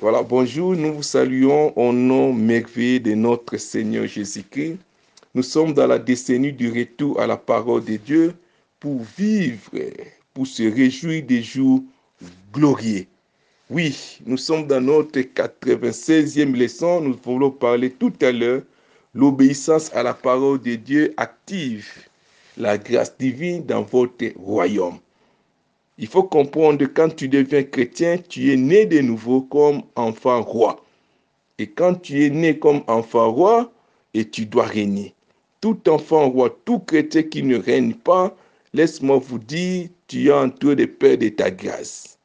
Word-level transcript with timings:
Voilà, 0.00 0.22
bonjour, 0.22 0.76
nous 0.76 0.94
vous 0.94 1.02
saluons 1.02 1.72
au 1.74 1.92
nom 1.92 2.32
merveilleux 2.32 3.00
de 3.00 3.14
notre 3.14 3.56
Seigneur 3.56 4.06
Jésus-Christ. 4.06 4.76
Nous 5.34 5.42
sommes 5.42 5.72
dans 5.72 5.88
la 5.88 5.98
décennie 5.98 6.52
du 6.52 6.70
retour 6.70 7.20
à 7.20 7.26
la 7.26 7.36
parole 7.36 7.84
de 7.84 7.96
Dieu 7.96 8.34
pour 8.78 9.02
vivre, 9.18 9.72
pour 10.32 10.46
se 10.46 10.62
réjouir 10.62 11.24
des 11.24 11.42
jours 11.42 11.82
glorieux. 12.52 13.06
Oui, 13.70 14.20
nous 14.24 14.36
sommes 14.36 14.68
dans 14.68 14.80
notre 14.80 15.18
96e 15.18 16.56
leçon. 16.56 17.00
Nous 17.00 17.18
voulons 17.24 17.50
parler 17.50 17.90
tout 17.90 18.12
à 18.22 18.30
l'heure 18.30 18.62
l'obéissance 19.14 19.92
à 19.94 20.04
la 20.04 20.14
parole 20.14 20.60
de 20.60 20.76
Dieu 20.76 21.12
active 21.16 21.90
la 22.56 22.78
grâce 22.78 23.18
divine 23.18 23.66
dans 23.66 23.82
votre 23.82 24.32
royaume. 24.36 25.00
Il 25.98 26.06
faut 26.06 26.22
comprendre 26.22 26.78
que 26.78 26.84
quand 26.84 27.14
tu 27.14 27.28
deviens 27.28 27.64
chrétien, 27.64 28.18
tu 28.28 28.52
es 28.52 28.56
né 28.56 28.86
de 28.86 29.00
nouveau 29.00 29.42
comme 29.42 29.82
enfant 29.96 30.42
roi. 30.42 30.84
Et 31.58 31.66
quand 31.66 31.94
tu 31.94 32.24
es 32.24 32.30
né 32.30 32.56
comme 32.58 32.82
enfant 32.86 33.32
roi, 33.32 33.72
et 34.14 34.24
tu 34.24 34.46
dois 34.46 34.66
régner. 34.66 35.14
Tout 35.60 35.88
enfant 35.88 36.30
roi, 36.30 36.56
tout 36.64 36.78
chrétien 36.78 37.24
qui 37.24 37.42
ne 37.42 37.58
règne 37.58 37.94
pas, 37.94 38.36
laisse-moi 38.72 39.18
vous 39.18 39.40
dire, 39.40 39.88
tu 40.06 40.28
es 40.28 40.32
en 40.32 40.50
train 40.50 40.74
de 40.74 40.84
perdre 40.84 41.28
ta 41.30 41.50
grâce. 41.50 42.16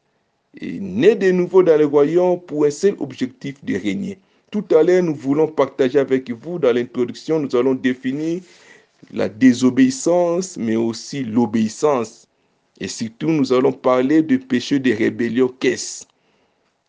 Et 0.62 0.80
né 0.80 1.16
de 1.16 1.32
nouveau 1.32 1.64
dans 1.64 1.78
le 1.78 1.86
royaume 1.86 2.40
pour 2.40 2.66
un 2.66 2.72
seul 2.72 2.96
objectif 3.00 3.56
de 3.66 3.74
régner. 3.74 4.20
Tout 4.52 4.66
à 4.70 4.84
l'heure, 4.84 5.02
nous 5.02 5.16
voulons 5.16 5.48
partager 5.48 5.98
avec 5.98 6.30
vous, 6.30 6.60
dans 6.60 6.72
l'introduction, 6.72 7.40
nous 7.40 7.56
allons 7.56 7.74
définir 7.74 8.42
la 9.12 9.28
désobéissance, 9.28 10.58
mais 10.58 10.76
aussi 10.76 11.24
l'obéissance. 11.24 12.28
Et 12.80 12.88
surtout, 12.88 13.30
nous 13.30 13.54
allons 13.54 13.72
parler 13.72 14.22
du 14.22 14.40
péché 14.40 14.80
de 14.80 14.92
rébellion. 14.92 15.52
Qu'est-ce? 15.60 16.06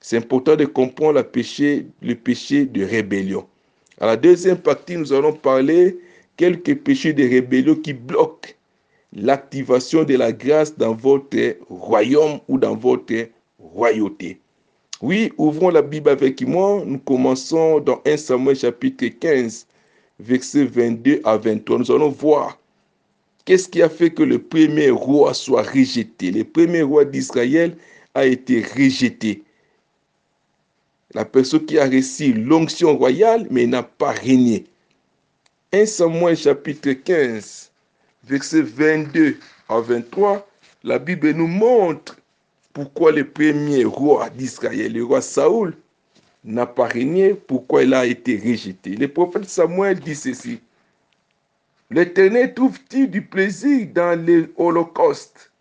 C'est 0.01 0.19
important 0.19 0.57
de 0.57 0.65
comprendre 0.65 1.19
le 1.21 2.15
péché, 2.15 2.67
de 2.67 2.85
rébellion. 2.85 3.47
À 4.01 4.07
la 4.07 4.17
deuxième 4.17 4.59
partie, 4.59 4.97
nous 4.97 5.13
allons 5.13 5.33
parler 5.33 5.99
quelques 6.37 6.77
péchés 6.77 7.13
de 7.13 7.23
rébellion 7.23 7.75
qui 7.75 7.93
bloquent 7.93 8.51
l'activation 9.13 10.05
de 10.05 10.17
la 10.17 10.33
grâce 10.33 10.77
dans 10.77 10.95
votre 10.95 11.57
royaume 11.69 12.41
ou 12.49 12.59
dans 12.59 12.77
votre 12.77 13.29
royauté. 13.59 14.41
Oui, 15.01 15.33
ouvrons 15.39 15.71
la 15.71 15.83
Bible 15.83 16.11
avec 16.11 16.43
moi. 16.43 16.83
Nous 16.85 16.99
commençons 16.99 17.81
dans 17.81 18.01
1 18.07 18.17
Samuel 18.17 18.57
chapitre 18.57 19.07
15, 19.07 19.67
versets 20.19 20.65
22 20.65 21.21
à 21.25 21.37
23. 21.37 21.79
Nous 21.79 21.93
allons 21.93 22.09
voir 22.09 22.59
Qu'est-ce 23.45 23.69
qui 23.69 23.83
a 23.83 23.91
fait 23.91 24.11
que 24.11 24.23
le 24.23 24.39
premier 24.39 24.89
roi 24.91 25.35
soit 25.35 25.63
rejeté? 25.63 26.31
Le 26.31 26.45
premier 26.45 26.81
roi 26.83 27.05
d'Israël 27.05 27.77
a 28.15 28.25
été 28.25 28.63
rejeté. 28.63 29.43
La 31.13 31.27
personne 31.27 31.67
qui 31.67 31.79
a 31.79 31.85
reçu 31.85 32.33
l'onction 32.33 32.97
royale, 32.97 33.47
mais 33.51 33.67
n'a 33.67 33.83
pas 33.83 34.13
régné. 34.13 34.65
1 35.73 35.87
Samuel 35.87 36.37
chapitre 36.37 36.93
15, 36.93 37.71
versets 38.25 38.63
22 38.63 39.37
à 39.69 39.81
23, 39.81 40.49
la 40.83 40.99
Bible 40.99 41.33
nous 41.33 41.47
montre 41.47 42.19
pourquoi 42.73 43.13
le 43.13 43.29
premier 43.29 43.85
roi 43.85 44.31
d'Israël, 44.31 44.93
le 44.93 45.05
roi 45.05 45.21
Saoul, 45.21 45.77
n'a 46.45 46.67
pas 46.67 46.87
régné, 46.87 47.35
pourquoi 47.35 47.83
il 47.83 47.93
a 47.93 48.07
été 48.07 48.39
rejeté. 48.39 48.91
Le 48.91 49.09
prophète 49.09 49.45
Samuel 49.45 50.01
dit 50.01 50.15
ceci. 50.15 50.61
L'Éternel 51.91 52.55
trouve-t-il 52.55 53.11
du 53.11 53.23
plaisir 53.23 53.87
dans 53.95 54.19
l'Holocauste 54.19 55.53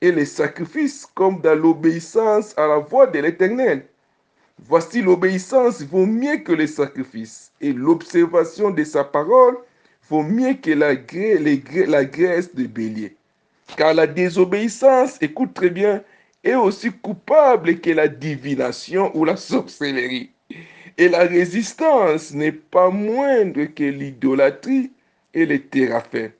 et 0.00 0.10
les 0.10 0.26
sacrifices 0.26 1.06
comme 1.14 1.40
dans 1.40 1.54
l'obéissance 1.54 2.52
à 2.58 2.66
la 2.66 2.78
voix 2.78 3.06
de 3.06 3.20
l'Éternel? 3.20 3.86
Voici 4.58 5.02
l'obéissance 5.02 5.82
vaut 5.82 6.06
mieux 6.06 6.38
que 6.38 6.52
les 6.52 6.66
sacrifices 6.66 7.52
et 7.60 7.72
l'observation 7.72 8.70
de 8.70 8.82
sa 8.84 9.04
parole 9.04 9.56
vaut 10.08 10.22
mieux 10.22 10.54
que 10.54 10.72
la, 10.72 10.94
la 11.86 12.04
graisse 12.04 12.54
de 12.54 12.66
bélier. 12.66 13.16
Car 13.76 13.94
la 13.94 14.06
désobéissance, 14.06 15.16
écoute 15.20 15.54
très 15.54 15.70
bien, 15.70 16.02
est 16.44 16.54
aussi 16.54 16.90
coupable 16.90 17.80
que 17.80 17.90
la 17.90 18.08
divination 18.08 19.16
ou 19.16 19.24
la 19.24 19.36
sorcellerie. 19.36 20.30
Et 20.98 21.08
la 21.08 21.20
résistance 21.20 22.32
n'est 22.34 22.52
pas 22.52 22.90
moindre 22.90 23.64
que 23.64 23.84
l'idolâtrie 23.84 24.90
et 25.34 25.46
les 25.46 25.62
théraphins. 25.62 26.30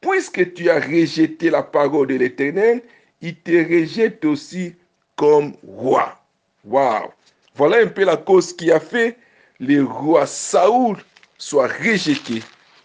Puisque 0.00 0.54
tu 0.54 0.70
as 0.70 0.80
rejeté 0.80 1.50
la 1.50 1.62
parole 1.62 2.08
de 2.08 2.14
l'Éternel, 2.16 2.82
il 3.20 3.36
te 3.36 3.50
rejette 3.50 4.24
aussi 4.24 4.74
comme 5.16 5.54
roi. 5.66 6.20
Waouh! 6.64 7.10
Voilà 7.54 7.78
un 7.78 7.86
peu 7.86 8.04
la 8.04 8.16
cause 8.16 8.52
qui 8.52 8.70
a 8.70 8.80
fait 8.80 9.16
le 9.58 9.82
roi 9.82 10.26
Saoul 10.26 10.98
soit 11.38 11.68
rejeté. 11.68 12.42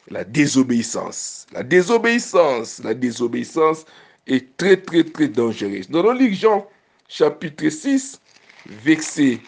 La 0.09 0.23
désobéissance. 0.23 1.45
La 1.51 1.63
désobéissance. 1.63 2.81
La 2.83 2.93
désobéissance 2.93 3.85
est 4.27 4.57
très, 4.57 4.77
très, 4.77 5.03
très 5.03 5.27
dangereuse. 5.27 5.89
Dans 5.89 6.03
le 6.03 6.17
livre 6.17 6.35
Jean, 6.35 6.67
chapitre 7.07 7.69
6, 7.69 8.19
verset 8.65 9.39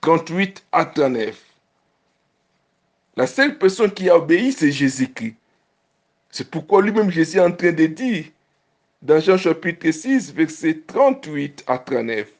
38 0.00 0.64
à 0.72 0.84
39. 0.84 1.49
La 3.20 3.26
seule 3.26 3.58
personne 3.58 3.90
qui 3.90 4.08
a 4.08 4.16
obéi, 4.16 4.50
c'est 4.50 4.72
Jésus-Christ. 4.72 5.34
C'est 6.30 6.50
pourquoi 6.50 6.80
lui-même 6.80 7.10
Jésus 7.10 7.36
est 7.36 7.42
en 7.42 7.52
train 7.52 7.70
de 7.70 7.84
dire 7.84 8.24
dans 9.02 9.20
Jean 9.20 9.36
chapitre 9.36 9.90
6, 9.90 10.32
verset 10.32 10.80
38 10.86 11.64
à 11.66 11.76
39. 11.76 12.32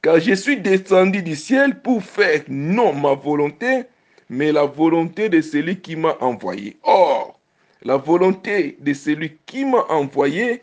Car 0.00 0.20
je 0.20 0.32
suis 0.32 0.58
descendu 0.58 1.24
du 1.24 1.34
ciel 1.34 1.80
pour 1.82 2.04
faire 2.04 2.44
non 2.46 2.92
ma 2.92 3.14
volonté, 3.14 3.86
mais 4.30 4.52
la 4.52 4.64
volonté 4.64 5.28
de 5.28 5.40
celui 5.40 5.80
qui 5.80 5.96
m'a 5.96 6.16
envoyé. 6.20 6.76
Or, 6.84 7.40
la 7.82 7.96
volonté 7.96 8.76
de 8.78 8.92
celui 8.92 9.38
qui 9.44 9.64
m'a 9.64 9.86
envoyé, 9.88 10.62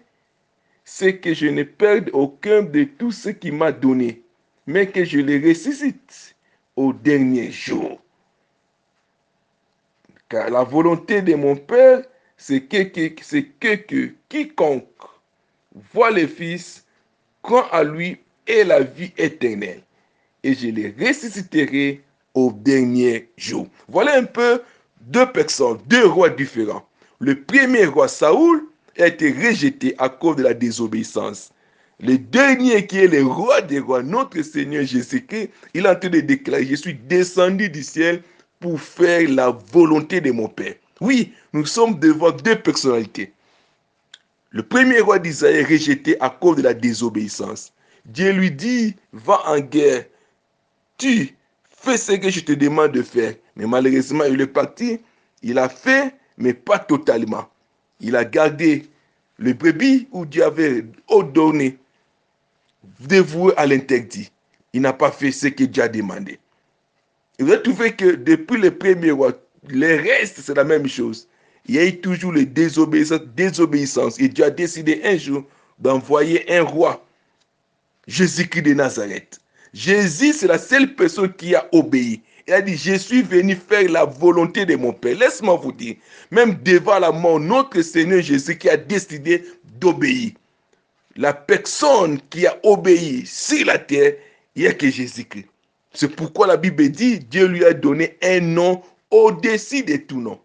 c'est 0.85 1.17
que 1.17 1.33
je 1.33 1.47
ne 1.47 1.63
perde 1.63 2.11
aucun 2.13 2.61
de 2.61 2.85
tout 2.85 3.11
ce 3.11 3.27
qu'il 3.27 3.55
m'a 3.55 3.73
donné, 3.73 4.21
mais 4.65 4.87
que 4.87 5.03
je 5.03 5.19
le 5.19 5.45
ressuscite 5.49 6.37
au 6.77 6.93
dernier 6.93 7.51
jour. 7.51 7.99
La 10.33 10.63
volonté 10.63 11.21
de 11.21 11.35
mon 11.35 11.55
Père, 11.55 12.01
c'est 12.37 12.61
que, 12.61 12.83
que, 12.83 13.07
que, 13.59 13.75
que 13.75 14.11
quiconque 14.29 14.87
voit 15.93 16.09
le 16.09 16.25
Fils 16.25 16.85
croit 17.43 17.67
à 17.73 17.83
lui 17.83 18.17
et 18.47 18.63
la 18.63 18.81
vie 18.81 19.11
éternelle. 19.17 19.81
Et 20.43 20.55
je 20.55 20.67
les 20.67 20.93
ressusciterai 20.99 22.01
au 22.33 22.51
dernier 22.51 23.29
jour. 23.37 23.67
Voilà 23.87 24.17
un 24.17 24.23
peu 24.23 24.61
deux 25.01 25.31
personnes, 25.31 25.77
deux 25.87 26.07
rois 26.07 26.29
différents. 26.29 26.85
Le 27.19 27.39
premier 27.39 27.85
roi 27.85 28.07
Saoul 28.07 28.63
a 28.97 29.07
été 29.07 29.31
rejeté 29.31 29.93
à 29.99 30.09
cause 30.09 30.37
de 30.37 30.43
la 30.43 30.53
désobéissance. 30.53 31.51
Le 31.99 32.17
dernier 32.17 32.85
qui 32.87 32.97
est 32.97 33.07
le 33.07 33.23
roi 33.23 33.61
des 33.61 33.79
rois, 33.79 34.01
notre 34.01 34.41
Seigneur 34.41 34.83
Jésus-Christ, 34.83 35.51
il 35.73 35.85
est 35.85 35.89
en 35.89 35.95
train 35.95 36.09
de 36.09 36.19
déclarer, 36.19 36.65
je 36.65 36.75
suis 36.75 36.95
descendu 36.95 37.69
du 37.69 37.83
ciel 37.83 38.23
pour 38.63 38.79
faire 38.79 39.29
la 39.29 39.49
volonté 39.49 40.21
de 40.21 40.31
mon 40.31 40.47
Père. 40.47 40.75
Oui, 41.01 41.33
nous 41.51 41.65
sommes 41.65 41.99
devant 41.99 42.31
deux 42.31 42.55
personnalités. 42.55 43.33
Le 44.51 44.63
premier 44.63 45.01
roi 45.01 45.19
d'Israël 45.19 45.65
rejeté 45.65 46.15
à 46.21 46.29
cause 46.29 46.55
de 46.55 46.61
la 46.61 46.73
désobéissance. 46.73 47.73
Dieu 48.05 48.31
lui 48.31 48.51
dit, 48.51 48.95
va 49.11 49.41
en 49.47 49.59
guerre, 49.59 50.05
tu 50.97 51.35
fais 51.71 51.97
ce 51.97 52.13
que 52.13 52.29
je 52.29 52.39
te 52.39 52.53
demande 52.53 52.93
de 52.93 53.01
faire. 53.01 53.33
Mais 53.57 53.67
malheureusement, 53.67 54.23
il 54.23 54.39
est 54.39 54.47
parti, 54.47 55.01
il 55.41 55.59
a 55.59 55.67
fait, 55.67 56.15
mais 56.37 56.53
pas 56.53 56.79
totalement. 56.79 57.49
Il 57.99 58.15
a 58.15 58.23
gardé 58.23 58.85
le 59.39 59.51
brebis 59.51 60.07
où 60.13 60.25
Dieu 60.25 60.45
avait 60.45 60.85
ordonné, 61.09 61.77
dévoué 63.01 63.51
à 63.57 63.65
l'interdit. 63.65 64.31
Il 64.71 64.83
n'a 64.83 64.93
pas 64.93 65.11
fait 65.11 65.33
ce 65.33 65.47
que 65.47 65.65
Dieu 65.65 65.83
a 65.83 65.89
demandé. 65.89 66.39
Vous 67.43 67.51
allez 67.51 67.91
que 67.93 68.15
depuis 68.15 68.57
le 68.57 68.71
premier 68.71 69.11
roi, 69.11 69.33
les 69.69 69.97
restes, 69.97 70.39
c'est 70.41 70.55
la 70.55 70.63
même 70.63 70.87
chose. 70.87 71.27
Il 71.65 71.75
y 71.75 71.79
a 71.79 71.85
eu 71.85 71.99
toujours 71.99 72.31
les 72.31 72.45
désobéissances, 72.45 73.21
désobéissance. 73.35 74.19
Et 74.19 74.29
Dieu 74.29 74.45
a 74.45 74.49
décidé 74.49 75.01
un 75.03 75.17
jour 75.17 75.43
d'envoyer 75.77 76.49
un 76.55 76.63
roi, 76.63 77.05
Jésus-Christ 78.07 78.61
de 78.61 78.73
Nazareth. 78.73 79.39
Jésus, 79.73 80.33
c'est 80.33 80.47
la 80.47 80.57
seule 80.57 80.95
personne 80.95 81.33
qui 81.33 81.53
a 81.53 81.67
obéi. 81.73 82.21
Il 82.47 82.53
a 82.53 82.61
dit, 82.61 82.77
je 82.77 82.95
suis 82.95 83.21
venu 83.21 83.55
faire 83.55 83.89
la 83.89 84.05
volonté 84.05 84.65
de 84.65 84.75
mon 84.75 84.93
Père. 84.93 85.17
Laisse-moi 85.17 85.55
vous 85.55 85.71
dire, 85.73 85.95
même 86.31 86.55
devant 86.63 86.99
la 86.99 87.11
mort, 87.11 87.39
notre 87.39 87.81
Seigneur 87.81 88.21
Jésus 88.21 88.57
qui 88.57 88.69
a 88.69 88.77
décidé 88.77 89.43
d'obéir. 89.79 90.31
La 91.17 91.33
personne 91.33 92.19
qui 92.29 92.47
a 92.47 92.57
obéi 92.63 93.25
sur 93.25 93.65
la 93.65 93.79
terre, 93.79 94.13
il 94.55 94.63
n'y 94.63 94.67
a 94.67 94.73
que 94.73 94.89
Jésus-Christ. 94.89 95.47
C'est 95.93 96.15
pourquoi 96.15 96.47
la 96.47 96.57
Bible 96.57 96.89
dit, 96.89 97.19
Dieu 97.19 97.47
lui 97.47 97.63
a 97.63 97.73
donné 97.73 98.17
un 98.23 98.39
nom 98.39 98.81
au-dessus 99.11 99.83
de 99.83 99.97
tout 99.97 100.19
nom. 100.19 100.39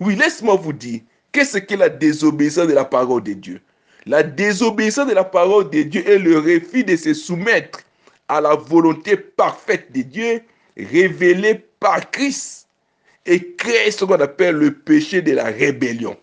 Oui, 0.00 0.16
laisse-moi 0.16 0.56
vous 0.56 0.72
dire, 0.72 1.00
qu'est-ce 1.32 1.58
que 1.58 1.74
la 1.74 1.88
désobéissance 1.88 2.66
de 2.66 2.72
la 2.72 2.84
parole 2.84 3.22
de 3.22 3.34
Dieu? 3.34 3.60
La 4.06 4.22
désobéissance 4.22 5.08
de 5.08 5.14
la 5.14 5.24
parole 5.24 5.70
de 5.70 5.82
Dieu 5.82 6.08
est 6.08 6.18
le 6.18 6.38
refus 6.38 6.84
de 6.84 6.96
se 6.96 7.14
soumettre 7.14 7.80
à 8.28 8.40
la 8.40 8.54
volonté 8.54 9.16
parfaite 9.16 9.92
de 9.92 10.02
Dieu 10.02 10.42
révélée 10.76 11.64
par 11.80 12.10
Christ 12.10 12.66
et 13.26 13.54
crée 13.56 13.90
ce 13.90 14.04
qu'on 14.04 14.20
appelle 14.20 14.56
le 14.56 14.72
péché 14.72 15.22
de 15.22 15.32
la 15.32 15.44
rébellion 15.44 16.16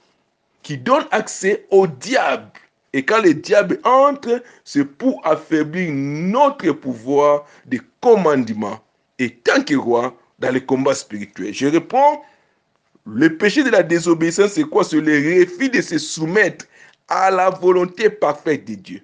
qui 0.64 0.78
donne 0.78 1.06
accès 1.12 1.66
au 1.72 1.88
diable. 1.88 2.52
Et 2.94 3.04
quand 3.04 3.22
le 3.22 3.34
diable 3.34 3.80
entre, 3.84 4.44
c'est 4.66 4.86
pour 4.86 5.26
affaiblir 5.26 5.92
notre 5.94 6.72
pouvoir 6.74 7.46
de 7.66 7.80
commandement 8.02 8.80
et 9.20 9.30
tant 9.30 9.64
que 9.64 9.76
roi 9.76 10.18
dans 10.40 10.52
les 10.52 10.66
combats 10.66 10.96
spirituels. 10.96 11.54
Je 11.54 11.68
réponds, 11.68 12.22
le 13.06 13.38
péché 13.38 13.64
de 13.64 13.70
la 13.70 13.84
désobéissance, 13.84 14.54
c'est 14.54 14.64
quoi? 14.64 14.84
C'est 14.84 15.00
le 15.00 15.42
refus 15.42 15.70
de 15.70 15.82
se 15.82 15.98
soumettre 15.98 16.66
à 17.08 17.32
la 17.32 17.50
volonté 17.50 18.10
parfaite 18.10 18.66
de 18.66 18.76
Dieu. 18.76 19.02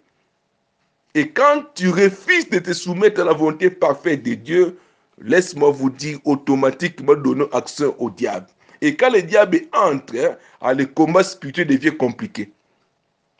Et 1.15 1.29
quand 1.29 1.63
tu 1.73 1.89
refuses 1.89 2.49
de 2.49 2.59
te 2.59 2.73
soumettre 2.73 3.21
à 3.21 3.25
la 3.25 3.33
volonté 3.33 3.69
parfaite 3.69 4.23
de 4.23 4.33
Dieu, 4.33 4.77
laisse-moi 5.19 5.71
vous 5.71 5.89
dire 5.89 6.19
automatiquement 6.25 7.15
donnons 7.15 7.49
accès 7.53 7.85
au 7.97 8.09
diable. 8.09 8.47
Et 8.81 8.95
quand 8.95 9.11
le 9.11 9.21
diable 9.21 9.61
entre, 9.73 10.37
hein, 10.61 10.73
le 10.73 10.85
combat 10.85 11.23
spirituel 11.23 11.67
devient 11.67 11.95
compliqué. 11.97 12.51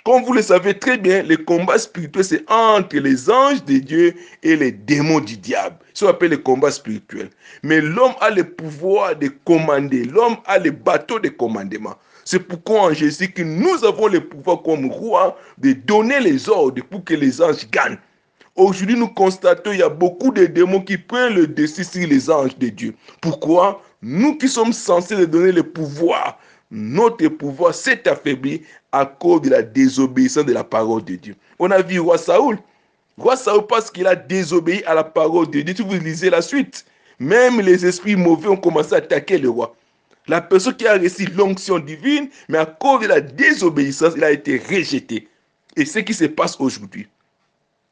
Comme 0.08 0.24
vous 0.24 0.32
le 0.32 0.42
savez 0.42 0.74
très 0.74 0.98
bien, 0.98 1.22
le 1.22 1.36
combat 1.36 1.78
spirituel, 1.78 2.24
c'est 2.24 2.50
entre 2.50 2.96
les 2.96 3.30
anges 3.30 3.62
de 3.66 3.80
Dieu 3.80 4.14
et 4.42 4.56
les 4.56 4.72
démons 4.72 5.20
du 5.20 5.36
diable. 5.36 5.76
C'est 5.94 6.00
ce 6.00 6.06
qu'on 6.06 6.12
appelle 6.12 6.30
le 6.30 6.38
combat 6.38 6.72
spirituel. 6.72 7.30
Mais 7.62 7.82
l'homme 7.82 8.14
a 8.22 8.30
le 8.30 8.46
pouvoir 8.46 9.18
de 9.18 9.28
commander. 9.44 10.06
L'homme 10.06 10.38
a 10.46 10.60
le 10.60 10.72
bateau 10.72 11.20
de 11.20 11.28
commandement. 11.28 11.98
C'est 12.24 12.40
pourquoi 12.40 12.84
en 12.84 12.94
Jésus 12.94 13.34
que 13.34 13.42
nous 13.42 13.84
avons 13.84 14.08
le 14.08 14.22
pouvoir 14.22 14.62
comme 14.64 14.90
roi 14.90 15.38
de 15.58 15.74
donner 15.74 16.22
les 16.22 16.48
ordres 16.48 16.82
pour 16.90 17.04
que 17.04 17.14
les 17.14 17.42
anges 17.42 17.70
gagnent. 17.70 18.00
Aujourd'hui, 18.56 18.96
nous 18.96 19.10
constatons 19.10 19.72
qu'il 19.72 19.82
y 19.82 19.84
a 19.84 19.90
beaucoup 19.90 20.32
de 20.32 20.46
démons 20.46 20.84
qui 20.84 20.98
prennent 20.98 21.34
le 21.34 21.48
dessus 21.48 21.84
sur 21.84 22.08
les 22.08 22.30
anges 22.30 22.58
de 22.58 22.70
Dieu. 22.70 22.96
Pourquoi? 23.20 23.84
Nous 24.02 24.38
qui 24.38 24.48
sommes 24.48 24.72
censés 24.72 25.28
donner 25.28 25.52
le 25.52 25.64
pouvoir, 25.64 26.40
notre 26.72 27.28
pouvoir 27.28 27.74
s'est 27.74 28.08
affaibli 28.08 28.62
à 29.00 29.06
cause 29.06 29.42
de 29.42 29.50
la 29.50 29.62
désobéissance 29.62 30.46
de 30.46 30.54
la 30.54 30.64
parole 30.64 31.04
de 31.04 31.16
Dieu. 31.16 31.36
On 31.60 31.72
a 31.72 31.82
vu 31.82 32.00
roi 32.00 32.18
Saoul. 32.18 32.58
Roi 33.18 33.36
Saoul 33.36 33.66
parce 33.68 33.90
qu'il 33.92 34.08
a 34.08 34.16
désobéi 34.16 34.84
à 34.86 34.94
la 34.94 35.04
parole 35.04 35.50
de 35.50 35.62
Dieu. 35.62 35.76
Si 35.76 35.82
vous 35.82 35.94
lisez 35.94 36.30
la 36.30 36.42
suite, 36.42 36.86
même 37.20 37.62
les 37.62 37.86
esprits 37.86 38.16
mauvais 38.16 38.48
ont 38.48 38.58
commencé 38.58 38.94
à 38.94 38.98
attaquer 38.98 39.38
le 39.38 39.50
roi. 39.50 39.76
La 40.28 40.42
personne 40.42 40.76
qui 40.76 40.86
a 40.86 40.98
reçu 40.98 41.26
l'onction 41.26 41.80
divine, 41.80 42.30
mais 42.50 42.58
à 42.58 42.66
cause 42.66 43.02
de 43.02 43.08
la 43.08 43.22
désobéissance, 43.22 44.14
il 44.18 44.24
a 44.24 44.32
été 44.32 44.58
rejeté. 44.58 45.28
Et 45.76 45.86
ce 45.86 46.00
qui 46.00 46.14
se 46.14 46.26
passe 46.26 46.58
aujourd'hui. 46.60 47.08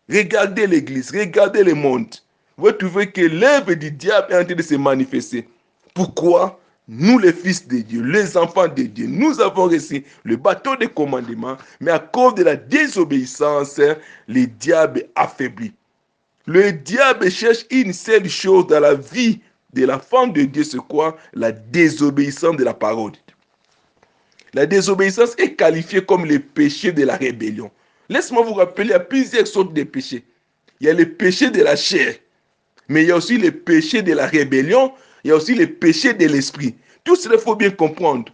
Regardez 0.09 0.67
l'église, 0.67 1.11
regardez 1.11 1.63
le 1.63 1.73
monde. 1.73 2.13
Vous 2.57 2.71
trouvez 2.71 3.11
que 3.11 3.21
l'œuvre 3.21 3.73
du 3.73 3.91
diable 3.91 4.33
est 4.33 4.37
en 4.37 4.45
train 4.45 4.55
de 4.55 4.61
se 4.61 4.75
manifester. 4.75 5.47
Pourquoi? 5.93 6.59
Nous, 6.87 7.17
les 7.17 7.33
fils 7.33 7.67
de 7.67 7.79
Dieu, 7.79 8.01
les 8.03 8.37
enfants 8.37 8.67
de 8.67 8.83
Dieu, 8.83 9.07
nous 9.07 9.41
avons 9.41 9.63
reçu 9.63 10.03
le 10.23 10.35
bateau 10.35 10.75
de 10.75 10.85
commandement, 10.85 11.57
mais 11.79 11.91
à 11.91 11.99
cause 11.99 12.35
de 12.35 12.43
la 12.43 12.55
désobéissance, 12.55 13.79
le 14.27 14.45
diable 14.45 15.05
affaibli. 15.15 15.73
Le 16.45 16.71
diable 16.71 17.31
cherche 17.31 17.65
une 17.71 17.91
seule 17.91 18.29
chose 18.29 18.67
dans 18.67 18.79
la 18.79 18.93
vie 18.93 19.39
de 19.73 19.85
la 19.85 19.97
femme 19.97 20.31
de 20.31 20.43
Dieu, 20.43 20.63
c'est 20.63 20.77
quoi? 20.77 21.17
La 21.33 21.51
désobéissance 21.51 22.55
de 22.55 22.63
la 22.63 22.73
parole. 22.73 23.13
La 24.53 24.65
désobéissance 24.65 25.33
est 25.37 25.55
qualifiée 25.55 26.05
comme 26.05 26.25
le 26.25 26.39
péché 26.39 26.91
de 26.91 27.03
la 27.03 27.17
rébellion. 27.17 27.71
Laisse-moi 28.09 28.43
vous 28.43 28.53
rappeler, 28.53 28.85
il 28.85 28.91
y 28.91 28.93
a 28.93 28.99
plusieurs 28.99 29.47
sortes 29.47 29.73
de 29.73 29.83
péchés. 29.83 30.23
Il 30.79 30.87
y 30.87 30.89
a 30.89 30.93
le 30.93 31.09
péché 31.09 31.49
de 31.49 31.61
la 31.63 31.75
chair, 31.75 32.15
mais 32.87 33.03
il 33.03 33.07
y 33.07 33.11
a 33.11 33.17
aussi 33.17 33.37
le 33.37 33.51
péché 33.51 34.01
de 34.03 34.13
la 34.13 34.27
rébellion, 34.27 34.93
il 35.25 35.29
y 35.29 35.31
a 35.31 35.37
aussi 35.37 35.55
le 35.55 35.65
péché 35.65 36.13
de 36.13 36.27
l'esprit. 36.27 36.75
Tout 37.03 37.15
cela, 37.15 37.33
il 37.33 37.41
faut 37.41 37.55
bien 37.55 37.71
comprendre. 37.71 38.31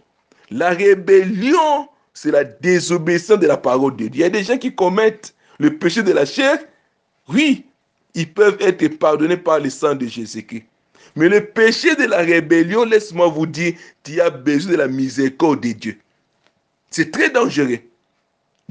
La 0.50 0.68
rébellion, 0.68 1.88
c'est 2.12 2.30
la 2.30 2.44
désobéissance 2.44 3.38
de 3.38 3.46
la 3.46 3.56
parole 3.56 3.96
de 3.96 4.08
Dieu. 4.08 4.10
Il 4.12 4.20
y 4.20 4.24
a 4.24 4.28
des 4.28 4.44
gens 4.44 4.58
qui 4.58 4.74
commettent 4.74 5.34
le 5.58 5.78
péché 5.78 6.02
de 6.02 6.12
la 6.12 6.26
chair. 6.26 6.58
Oui, 7.30 7.64
ils 8.12 8.30
peuvent 8.30 8.58
être 8.60 8.86
pardonnés 8.98 9.38
par 9.38 9.58
le 9.58 9.70
sang 9.70 9.94
de 9.94 10.04
Jésus-Christ. 10.06 10.64
Mais 11.16 11.30
le 11.30 11.42
péché 11.42 11.96
de 11.96 12.04
la 12.04 12.18
rébellion, 12.18 12.84
laisse-moi 12.84 13.28
vous 13.28 13.46
dire, 13.46 13.72
tu 14.04 14.20
as 14.20 14.28
besoin 14.28 14.72
de 14.72 14.76
la 14.76 14.88
miséricorde 14.88 15.62
de 15.62 15.72
Dieu. 15.72 15.98
C'est 16.90 17.10
très 17.10 17.30
dangereux. 17.30 17.78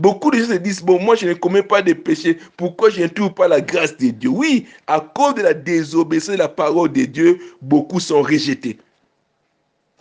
Beaucoup 0.02 0.32
de 0.32 0.40
gens 0.40 0.48
se 0.48 0.54
disent, 0.54 0.82
bon, 0.82 1.00
moi 1.00 1.14
je 1.16 1.28
ne 1.28 1.36
commets 1.36 1.62
pas 1.62 1.84
de 1.84 1.94
péché, 1.94 2.40
pourquoi 2.58 2.90
je 2.90 3.04
ne 3.04 3.08
trouve 3.08 3.36
pas 3.36 3.48
la 3.48 3.62
grâce 3.62 3.96
de 3.98 4.08
Dieu? 4.08 4.32
Oui, 4.32 4.66
à 4.88 5.00
cause 5.00 5.36
de 5.36 5.44
la 5.44 5.54
désobéissance 5.54 6.34
de 6.34 6.40
la 6.40 6.50
parole 6.50 6.92
de 6.92 7.06
Dieu, 7.06 7.40
beaucoup 7.62 8.00
sont 8.00 8.24
rejetés. 8.24 8.80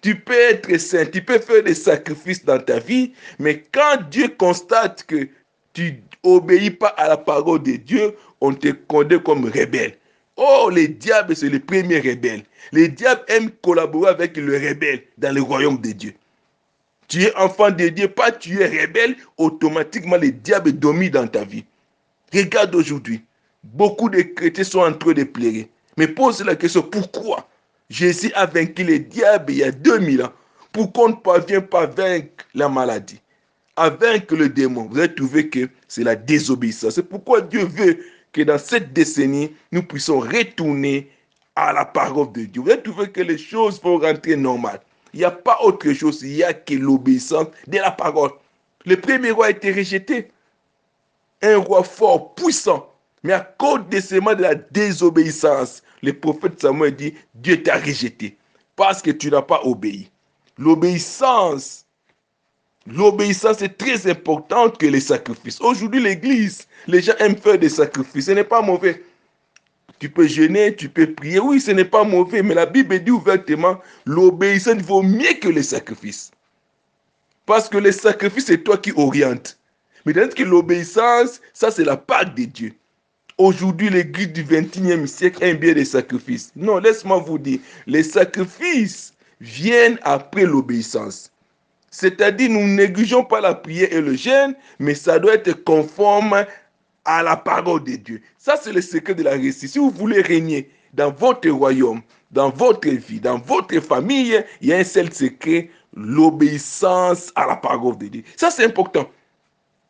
Tu 0.03 0.15
peux 0.19 0.33
être 0.33 0.75
saint, 0.79 1.05
tu 1.05 1.23
peux 1.23 1.39
faire 1.39 1.63
des 1.63 1.75
sacrifices 1.75 2.43
dans 2.43 2.59
ta 2.59 2.79
vie, 2.79 3.13
mais 3.39 3.63
quand 3.73 4.09
Dieu 4.11 4.29
constate 4.29 5.05
que 5.05 5.29
tu 5.75 6.03
obéis 6.23 6.71
pas 6.71 6.95
à 6.97 7.09
la 7.09 7.19
parole 7.19 7.63
de 7.63 7.73
Dieu, 7.73 8.15
on 8.41 8.55
te 8.55 8.69
condamne 8.69 9.21
comme 9.21 9.45
rebelle. 9.45 9.99
Oh, 10.37 10.71
les 10.73 10.89
diables, 10.89 11.37
c'est 11.37 11.51
les 11.51 11.61
premiers 11.61 12.01
rebelles. 12.01 12.45
Les 12.73 12.89
diables 12.89 13.25
aiment 13.29 13.51
collaborer 13.63 14.09
avec 14.09 14.39
le 14.39 14.55
rebelle 14.55 15.03
dans 15.19 15.35
le 15.35 15.43
royaume 15.43 15.79
de 15.79 15.91
Dieu. 15.91 16.15
Tu 17.11 17.25
es 17.25 17.37
enfant 17.37 17.73
de 17.73 17.89
Dieu, 17.89 18.07
pas 18.07 18.31
tu 18.31 18.63
es 18.63 18.67
rebelle, 18.67 19.17
automatiquement 19.37 20.17
les 20.17 20.31
diables 20.31 20.73
dominent 20.73 21.11
dans 21.11 21.27
ta 21.27 21.43
vie. 21.43 21.65
Regarde 22.33 22.73
aujourd'hui, 22.73 23.25
beaucoup 23.65 24.09
de 24.09 24.23
chrétiens 24.23 24.63
sont 24.63 24.79
en 24.79 24.93
train 24.93 25.13
de 25.13 25.25
pleurer. 25.25 25.69
Mais 25.97 26.07
pose 26.07 26.41
la 26.45 26.55
question, 26.55 26.83
pourquoi 26.83 27.49
Jésus 27.89 28.31
a 28.35 28.47
vaincu 28.47 28.85
les 28.85 29.01
diables 29.01 29.53
il 29.53 29.59
y 29.59 29.65
a 29.65 29.73
2000 29.73 30.23
ans. 30.23 30.33
Pourquoi 30.71 31.07
on 31.07 31.09
ne 31.09 31.15
parvient 31.15 31.61
pas 31.61 31.83
à 31.83 31.87
vaincre 31.87 32.45
la 32.55 32.69
maladie, 32.69 33.21
à 33.75 33.91
vaincre 33.91 34.37
le 34.37 34.49
démon? 34.49 34.87
Vous 34.89 34.99
avez 34.99 35.13
trouvé 35.13 35.49
que 35.49 35.69
c'est 35.89 36.05
la 36.05 36.15
désobéissance. 36.15 36.95
C'est 36.95 37.09
pourquoi 37.09 37.41
Dieu 37.41 37.65
veut 37.65 37.99
que 38.31 38.43
dans 38.43 38.59
cette 38.59 38.93
décennie, 38.93 39.51
nous 39.73 39.83
puissions 39.83 40.21
retourner 40.21 41.11
à 41.57 41.73
la 41.73 41.85
parole 41.85 42.31
de 42.31 42.45
Dieu. 42.45 42.63
Vous 42.63 42.71
avez 42.71 42.81
trouvé 42.81 43.11
que 43.11 43.21
les 43.21 43.37
choses 43.37 43.83
vont 43.83 43.99
rentrer 43.99 44.37
normales. 44.37 44.81
Il 45.13 45.19
n'y 45.21 45.25
a 45.25 45.31
pas 45.31 45.59
autre 45.63 45.93
chose, 45.93 46.23
il 46.23 46.37
n'y 46.37 46.43
a 46.43 46.53
que 46.53 46.75
l'obéissance 46.75 47.49
de 47.67 47.79
la 47.79 47.91
parole. 47.91 48.31
Le 48.87 48.97
premier 49.01 49.31
roi 49.31 49.47
a 49.47 49.51
été 49.51 49.73
rejeté. 49.73 50.29
Un 51.43 51.57
roi 51.59 51.83
fort, 51.83 52.35
puissant. 52.35 52.93
Mais 53.23 53.33
à 53.33 53.41
cause 53.41 53.81
de 53.91 54.35
de 54.35 54.43
la 54.43 54.55
désobéissance, 54.55 55.83
le 56.03 56.13
prophète 56.13 56.61
Samuel 56.61 56.97
dit, 56.97 57.15
Dieu 57.35 57.63
t'a 57.63 57.77
rejeté 57.77 58.37
parce 58.77 59.03
que 59.03 59.11
tu 59.11 59.31
n'as 59.31 59.43
pas 59.43 59.61
obéi. 59.65 60.11
L'obéissance, 60.57 61.85
l'obéissance 62.87 63.61
est 63.61 63.77
très 63.77 64.11
importante 64.11 64.79
que 64.79 64.87
les 64.87 65.01
sacrifices. 65.01 65.61
Aujourd'hui, 65.61 66.03
l'Église, 66.03 66.67
les 66.87 67.03
gens 67.03 67.17
aiment 67.19 67.37
faire 67.37 67.59
des 67.59 67.69
sacrifices. 67.69 68.27
Ce 68.27 68.31
n'est 68.31 68.45
pas 68.45 68.63
mauvais. 68.63 69.03
Tu 70.01 70.09
peux 70.09 70.27
jeûner, 70.27 70.75
tu 70.75 70.89
peux 70.89 71.13
prier. 71.13 71.39
Oui, 71.39 71.61
ce 71.61 71.71
n'est 71.71 71.85
pas 71.85 72.05
mauvais, 72.05 72.43
mais 72.43 72.55
la 72.55 72.67
Bible 72.67 72.99
dit 72.99 73.11
ouvertement, 73.11 73.79
l'obéissance 74.07 74.83
vaut 74.83 75.03
mieux 75.03 75.35
que 75.41 75.49
les 75.49 75.63
sacrifices. 75.63 76.33
Parce 77.45 77.69
que 77.69 77.77
les 77.77 77.93
sacrifices, 77.93 78.47
c'est 78.47 78.65
toi 78.65 78.79
qui 78.79 78.93
orientes. 78.97 79.59
Mais 80.07 80.15
tandis 80.15 80.35
que 80.35 80.43
l'obéissance, 80.43 81.43
ça 81.53 81.71
c'est 81.71 81.85
la 81.85 81.99
part 81.99 82.35
de 82.35 82.45
Dieu. 82.45 82.73
Aujourd'hui, 83.37 83.91
l'église 83.91 84.33
du 84.33 84.43
21e 84.43 85.07
siècle 85.07 85.45
aime 85.45 85.59
bien 85.59 85.75
les 85.75 85.85
sacrifices. 85.85 86.51
Non, 86.57 86.79
laisse-moi 86.79 87.19
vous 87.19 87.39
dire, 87.39 87.61
les 87.87 88.03
sacrifices 88.03 89.13
viennent 89.41 89.99
après 90.03 90.47
l'obéissance. 90.47 91.31
C'est-à-dire, 91.91 92.51
nous 92.51 92.67
négligeons 92.67 93.25
pas 93.25 93.41
la 93.41 93.55
prière 93.55 93.89
et 93.91 94.01
le 94.01 94.15
jeûne, 94.15 94.55
mais 94.79 94.95
ça 94.95 95.19
doit 95.19 95.35
être 95.35 95.53
conforme 95.65 96.47
à 97.11 97.23
la 97.25 97.37
parole 97.37 97.83
de 97.83 97.97
Dieu. 97.97 98.23
Ça, 98.39 98.57
c'est 98.61 98.73
le 98.73 98.81
secret 98.81 99.15
de 99.15 99.25
la 99.25 99.33
réussite. 99.33 99.71
Si 99.71 99.79
vous 99.79 99.91
voulez 99.91 100.23
régner 100.23 100.71
dans 100.95 101.11
votre 101.11 101.49
royaume, 101.51 102.03
dans 102.31 102.51
votre 102.51 102.89
vie, 102.89 103.19
dans 103.19 103.39
votre 103.39 103.81
famille, 103.81 104.45
il 104.61 104.69
y 104.69 104.73
a 104.73 104.77
un 104.77 104.85
seul 104.85 105.13
secret, 105.13 105.71
l'obéissance 105.95 107.33
à 107.35 107.47
la 107.47 107.57
parole 107.57 107.99
de 107.99 108.07
Dieu. 108.07 108.23
Ça, 108.37 108.51
c'est 108.51 108.65
important. 108.65 109.11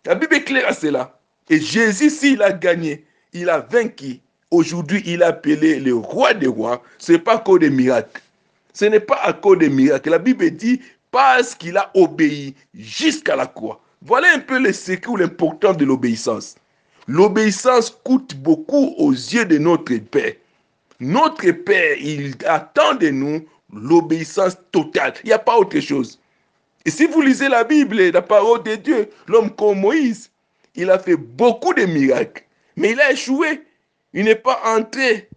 La 0.06 0.14
Bible 0.14 0.34
est 0.34 0.44
claire 0.44 0.66
à 0.68 0.72
cela. 0.72 1.20
Et 1.50 1.60
Jésus, 1.60 2.08
s'il 2.08 2.42
a 2.42 2.52
gagné, 2.52 3.04
il 3.34 3.50
a 3.50 3.60
vaincu. 3.60 4.20
Aujourd'hui, 4.50 5.02
il 5.04 5.20
est 5.20 5.24
appelé 5.24 5.78
le 5.78 5.94
roi 5.94 6.32
des 6.32 6.46
rois. 6.46 6.82
Ce 6.96 7.12
n'est 7.12 7.18
pas 7.18 7.34
à 7.34 7.38
cause 7.38 7.60
des 7.60 7.70
miracles. 7.70 8.22
Ce 8.72 8.86
n'est 8.86 9.00
pas 9.00 9.20
à 9.22 9.34
cause 9.34 9.58
des 9.58 9.68
miracles. 9.68 10.08
La 10.08 10.18
Bible 10.18 10.50
dit 10.52 10.80
parce 11.10 11.54
qu'il 11.54 11.76
a 11.76 11.90
obéi 11.94 12.54
jusqu'à 12.72 13.36
la 13.36 13.46
croix. 13.46 13.80
Voilà 14.00 14.28
un 14.34 14.38
peu 14.38 14.58
le 14.58 14.72
secret 14.72 15.10
ou 15.10 15.16
l'importance 15.16 15.76
de 15.76 15.84
l'obéissance. 15.84 16.56
L'obéissance 17.06 17.90
coûte 18.04 18.36
beaucoup 18.36 18.94
aux 18.98 19.12
yeux 19.12 19.44
de 19.44 19.58
notre 19.58 19.96
Père. 19.96 20.34
Notre 21.00 21.50
Père, 21.50 21.96
il 21.98 22.36
attend 22.46 22.94
de 22.94 23.08
nous 23.08 23.46
l'obéissance 23.72 24.56
totale. 24.70 25.14
Il 25.24 25.28
n'y 25.28 25.32
a 25.32 25.38
pas 25.38 25.56
autre 25.56 25.80
chose. 25.80 26.18
Et 26.84 26.90
si 26.90 27.06
vous 27.06 27.20
lisez 27.20 27.48
la 27.48 27.64
Bible, 27.64 28.10
la 28.10 28.22
parole 28.22 28.62
de 28.62 28.76
Dieu, 28.76 29.10
l'homme 29.26 29.50
comme 29.50 29.80
Moïse, 29.80 30.30
il 30.74 30.90
a 30.90 30.98
fait 30.98 31.16
beaucoup 31.16 31.74
de 31.74 31.84
miracles. 31.84 32.44
Mais 32.76 32.92
il 32.92 33.00
a 33.00 33.12
échoué. 33.12 33.62
Il 34.12 34.24
n'est 34.24 34.34
pas 34.34 34.60
entré 34.64 35.28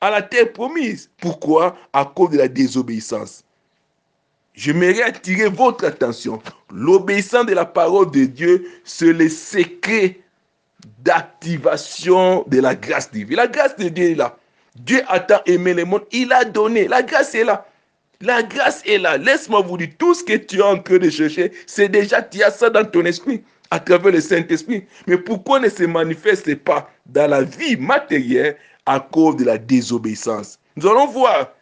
à 0.00 0.10
la 0.10 0.22
terre 0.22 0.52
promise. 0.52 1.10
Pourquoi? 1.20 1.76
À 1.92 2.04
cause 2.04 2.30
de 2.30 2.38
la 2.38 2.48
désobéissance. 2.48 3.44
J'aimerais 4.54 5.02
attirer 5.02 5.48
votre 5.48 5.84
attention. 5.84 6.42
L'obéissance 6.72 7.46
de 7.46 7.54
la 7.54 7.64
parole 7.64 8.10
de 8.10 8.24
Dieu, 8.24 8.68
c'est 8.84 9.12
le 9.12 9.28
secret 9.28 10.21
d'activation 10.98 12.44
de 12.46 12.60
la 12.60 12.74
grâce 12.74 13.10
divine. 13.10 13.36
La 13.36 13.46
grâce 13.46 13.76
de 13.76 13.88
Dieu 13.88 14.10
est 14.10 14.14
là. 14.14 14.36
Dieu 14.76 15.02
a 15.08 15.20
tant 15.20 15.40
aimé 15.46 15.74
le 15.74 15.84
monde, 15.84 16.04
il 16.12 16.32
a 16.32 16.44
donné. 16.44 16.88
La 16.88 17.02
grâce 17.02 17.34
est 17.34 17.44
là. 17.44 17.66
La 18.20 18.42
grâce 18.42 18.82
est 18.86 18.98
là. 18.98 19.18
Laisse-moi 19.18 19.60
vous 19.62 19.76
dire, 19.76 19.90
tout 19.98 20.14
ce 20.14 20.22
que 20.22 20.34
tu 20.34 20.58
es 20.58 20.62
en 20.62 20.78
train 20.78 20.98
de 20.98 21.10
chercher, 21.10 21.52
c'est 21.66 21.88
déjà, 21.88 22.22
tu 22.22 22.42
as 22.42 22.50
ça 22.50 22.70
dans 22.70 22.84
ton 22.84 23.04
esprit, 23.04 23.42
à 23.70 23.80
travers 23.80 24.12
le 24.12 24.20
Saint-Esprit. 24.20 24.84
Mais 25.06 25.18
pourquoi 25.18 25.58
ne 25.60 25.68
se 25.68 25.82
manifeste 25.84 26.54
pas 26.56 26.88
dans 27.06 27.28
la 27.28 27.42
vie 27.42 27.76
matérielle 27.76 28.56
à 28.86 29.00
cause 29.00 29.36
de 29.36 29.44
la 29.44 29.58
désobéissance? 29.58 30.58
Nous 30.76 30.86
allons 30.86 31.06
voir 31.08 31.52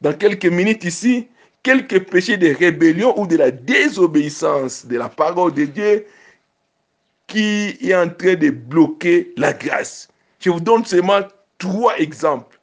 dans 0.00 0.12
quelques 0.12 0.46
minutes 0.46 0.84
ici 0.84 1.28
quelques 1.62 2.08
péchés 2.10 2.36
de 2.36 2.54
rébellion 2.54 3.18
ou 3.18 3.26
de 3.26 3.36
la 3.36 3.50
désobéissance 3.50 4.86
de 4.86 4.96
la 4.96 5.08
parole 5.08 5.52
de 5.54 5.64
Dieu 5.64 6.06
qui 7.26 7.76
est 7.80 7.94
en 7.94 8.08
train 8.08 8.34
de 8.34 8.50
bloquer 8.50 9.32
la 9.36 9.52
grâce. 9.52 10.08
Je 10.40 10.50
vous 10.50 10.60
donne 10.60 10.84
seulement 10.84 11.20
trois 11.58 11.98
exemples. 11.98 12.58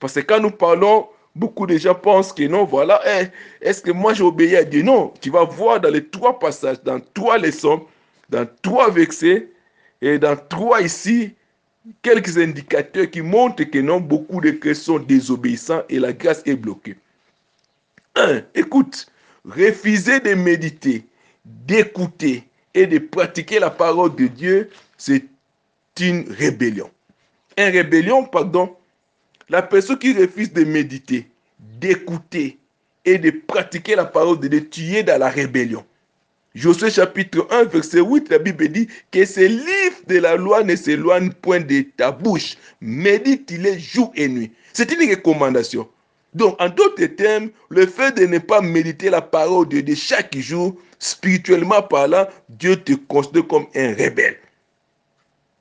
Parce 0.00 0.14
que 0.14 0.20
quand 0.20 0.40
nous 0.40 0.50
parlons, 0.50 1.08
beaucoup 1.34 1.66
de 1.66 1.76
gens 1.76 1.94
pensent 1.94 2.32
que 2.32 2.46
non, 2.46 2.64
voilà, 2.64 3.00
eh, 3.06 3.26
est-ce 3.60 3.80
que 3.80 3.90
moi 3.90 4.14
j'ai 4.14 4.22
obéi 4.22 4.56
à 4.56 4.64
Dieu? 4.64 4.82
Non, 4.82 5.12
tu 5.20 5.30
vas 5.30 5.44
voir 5.44 5.80
dans 5.80 5.90
les 5.90 6.04
trois 6.04 6.38
passages, 6.38 6.82
dans 6.82 7.00
trois 7.14 7.38
leçons, 7.38 7.86
dans 8.28 8.46
trois 8.62 8.90
versets 8.90 9.48
et 10.02 10.18
dans 10.18 10.36
trois 10.36 10.82
ici, 10.82 11.34
quelques 12.02 12.38
indicateurs 12.38 13.10
qui 13.10 13.22
montrent 13.22 13.64
que 13.64 13.78
non, 13.78 14.00
beaucoup 14.00 14.40
de 14.40 14.50
chrétiens 14.50 14.82
sont 14.82 14.98
désobéissants 14.98 15.82
et 15.88 15.98
la 15.98 16.12
grâce 16.12 16.42
est 16.46 16.56
bloquée. 16.56 16.96
Un, 18.16 18.42
écoute, 18.54 19.06
refuser 19.44 20.20
de 20.20 20.34
méditer, 20.34 21.06
d'écouter 21.44 22.44
et 22.74 22.86
de 22.86 22.98
pratiquer 22.98 23.58
la 23.58 23.70
parole 23.70 24.14
de 24.16 24.26
Dieu, 24.26 24.70
c'est 24.98 25.24
une 26.00 26.30
rébellion. 26.30 26.90
Une 27.56 27.72
rébellion, 27.72 28.24
pardon, 28.24 28.76
la 29.48 29.62
personne 29.62 29.98
qui 29.98 30.12
refuse 30.12 30.52
de 30.52 30.64
méditer, 30.64 31.28
d'écouter 31.58 32.58
et 33.04 33.18
de 33.18 33.30
pratiquer 33.30 33.94
la 33.94 34.04
parole 34.04 34.40
de 34.40 34.48
Dieu, 34.48 34.68
tu 34.68 34.94
es 34.96 35.02
dans 35.02 35.18
la 35.18 35.28
rébellion. 35.28 35.84
Josué 36.54 36.90
chapitre 36.90 37.48
1, 37.50 37.64
verset 37.64 38.00
8, 38.00 38.28
la 38.28 38.38
Bible 38.38 38.68
dit 38.68 38.88
que 39.10 39.24
ce 39.24 39.40
livre 39.40 39.96
de 40.06 40.18
la 40.18 40.36
loi 40.36 40.62
ne 40.62 40.76
s'éloigne 40.76 41.30
point 41.30 41.60
de 41.60 41.80
ta 41.96 42.12
bouche. 42.12 42.56
Médite-les 42.80 43.78
jour 43.78 44.12
et 44.14 44.28
nuit. 44.28 44.52
C'est 44.72 44.92
une 44.92 45.10
recommandation. 45.10 45.88
Donc, 46.34 46.56
en 46.60 46.68
d'autres 46.68 47.06
termes, 47.06 47.50
le 47.68 47.86
fait 47.86 48.12
de 48.16 48.26
ne 48.26 48.38
pas 48.38 48.60
méditer 48.60 49.08
la 49.08 49.22
parole 49.22 49.68
de 49.68 49.80
Dieu 49.80 49.94
chaque 49.94 50.36
jour, 50.36 50.76
spirituellement 50.98 51.82
parlant, 51.82 52.26
Dieu 52.48 52.76
te 52.76 52.92
considère 52.92 53.46
comme 53.46 53.66
un 53.74 53.90
rebelle. 53.90 54.38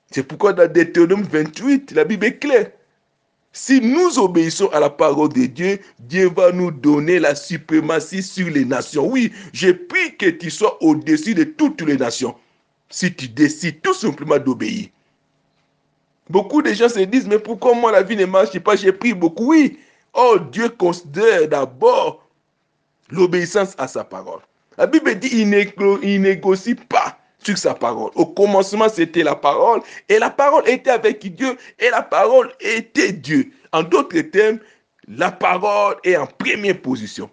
C'est 0.10 0.24
pourquoi 0.24 0.54
dans 0.54 0.72
Deutéronome 0.72 1.24
28, 1.24 1.92
la 1.92 2.04
Bible 2.04 2.26
est 2.26 2.38
claire. 2.38 2.72
Si 3.52 3.80
nous 3.82 4.18
obéissons 4.18 4.68
à 4.70 4.80
la 4.80 4.90
parole 4.90 5.30
de 5.30 5.46
Dieu, 5.46 5.80
Dieu 6.00 6.30
va 6.36 6.52
nous 6.52 6.72
donner 6.72 7.20
la 7.20 7.36
suprématie 7.36 8.24
sur 8.24 8.50
les 8.50 8.66
nations. 8.66 9.08
Oui, 9.08 9.32
j'ai 9.54 9.76
pris 9.76 10.18
que 10.18 10.26
tu 10.26 10.50
sois 10.50 10.82
au-dessus 10.84 11.36
de 11.36 11.44
toutes 11.44 11.82
les 11.82 11.98
nations. 11.98 12.36
Si 12.90 13.14
tu 13.14 13.28
décides 13.28 13.82
tout 13.82 13.94
simplement 13.94 14.40
d'obéir. 14.40 14.88
Beaucoup 16.30 16.64
de 16.64 16.74
gens 16.74 16.90
se 16.90 17.00
disent, 17.00 17.28
mais 17.28 17.38
pourquoi 17.38 17.76
moi 17.76 17.92
la 17.92 18.02
vie 18.02 18.16
ne 18.16 18.26
marche 18.26 18.58
pas? 18.60 18.76
J'ai 18.76 18.92
pris 18.92 19.14
beaucoup. 19.14 19.52
Oui. 19.52 19.78
Oh, 20.14 20.38
Dieu 20.52 20.70
considère 20.70 21.48
d'abord 21.48 22.28
l'obéissance 23.10 23.74
à 23.78 23.88
sa 23.88 24.04
parole. 24.04 24.42
La 24.78 24.88
Bible 24.88 25.16
dit, 25.16 25.30
il 25.32 26.22
négocie 26.22 26.76
pas 26.76 27.18
sur 27.44 27.58
sa 27.58 27.74
parole. 27.74 28.12
Au 28.16 28.26
commencement, 28.26 28.90
c'était 28.90 29.24
la 29.24 29.36
parole, 29.36 29.82
et 30.10 30.20
la 30.20 30.30
parole 30.30 30.68
était 30.68 30.92
avec 30.92 31.36
Dieu, 31.36 31.58
et 31.80 31.90
la 31.90 32.02
parole 32.02 32.52
était 32.60 33.12
Dieu. 33.12 33.52
En 33.72 33.84
d'autres 33.84 34.20
termes, 34.22 34.60
la 35.08 35.32
parole 35.32 35.96
est 36.04 36.16
en 36.16 36.26
première 36.26 36.80
position. 36.80 37.30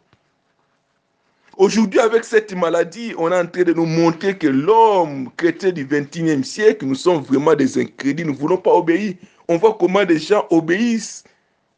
Aujourd'hui, 1.57 2.01
avec 2.01 2.25
cette 2.25 2.55
maladie, 2.55 3.15
on 3.19 3.31
est 3.31 3.39
en 3.39 3.47
train 3.47 3.65
de 3.65 3.75
nous 3.75 3.85
montrer 3.85 4.37
que 4.37 4.47
l'homme 4.47 5.31
chrétien 5.37 5.71
du 5.71 5.87
21e 5.87 6.43
siècle, 6.43 6.87
nous 6.87 6.95
sommes 6.95 7.23
vraiment 7.23 7.55
des 7.55 7.79
incrédits, 7.79 8.25
nous 8.25 8.33
ne 8.33 8.39
voulons 8.39 8.57
pas 8.57 8.73
obéir. 8.73 9.15
On 9.47 9.59
voit 9.59 9.77
comment 9.79 10.05
des 10.05 10.19
gens 10.19 10.47
obéissent 10.51 11.23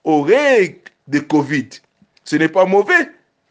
aux 0.05 0.23
règles 0.23 0.79
de 1.13 1.21
Covid. 1.21 1.69
Ce 2.25 2.37
n'est 2.37 2.49
pas 2.49 2.65
mauvais, 2.65 3.11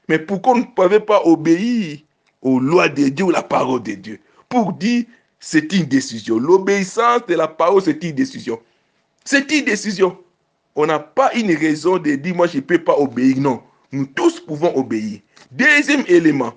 mais 0.09 0.19
pourquoi 0.19 0.55
ne 0.57 0.63
pouvait 0.63 0.99
pas 0.99 1.21
obéir 1.23 1.99
aux 2.41 2.59
lois 2.59 2.89
de 2.89 3.07
Dieu 3.07 3.25
ou 3.25 3.31
la 3.31 3.43
parole 3.43 3.83
de 3.83 3.93
Dieu 3.93 4.19
pour 4.49 4.73
dire 4.73 5.05
c'est 5.39 5.71
une 5.73 5.85
décision. 5.85 6.37
L'obéissance 6.37 7.25
de 7.27 7.35
la 7.35 7.47
parole, 7.47 7.81
c'est 7.81 8.03
une 8.03 8.11
décision. 8.11 8.59
C'est 9.23 9.51
une 9.51 9.65
décision. 9.65 10.17
On 10.75 10.85
n'a 10.85 10.99
pas 10.99 11.33
une 11.33 11.53
raison 11.55 11.97
de 11.97 12.15
dire 12.15 12.35
moi 12.35 12.47
je 12.47 12.57
ne 12.57 12.61
peux 12.61 12.77
pas 12.77 12.97
obéir. 12.97 13.37
Non, 13.37 13.61
nous 13.91 14.05
tous 14.05 14.39
pouvons 14.39 14.75
obéir. 14.77 15.19
Deuxième 15.51 16.03
élément, 16.07 16.53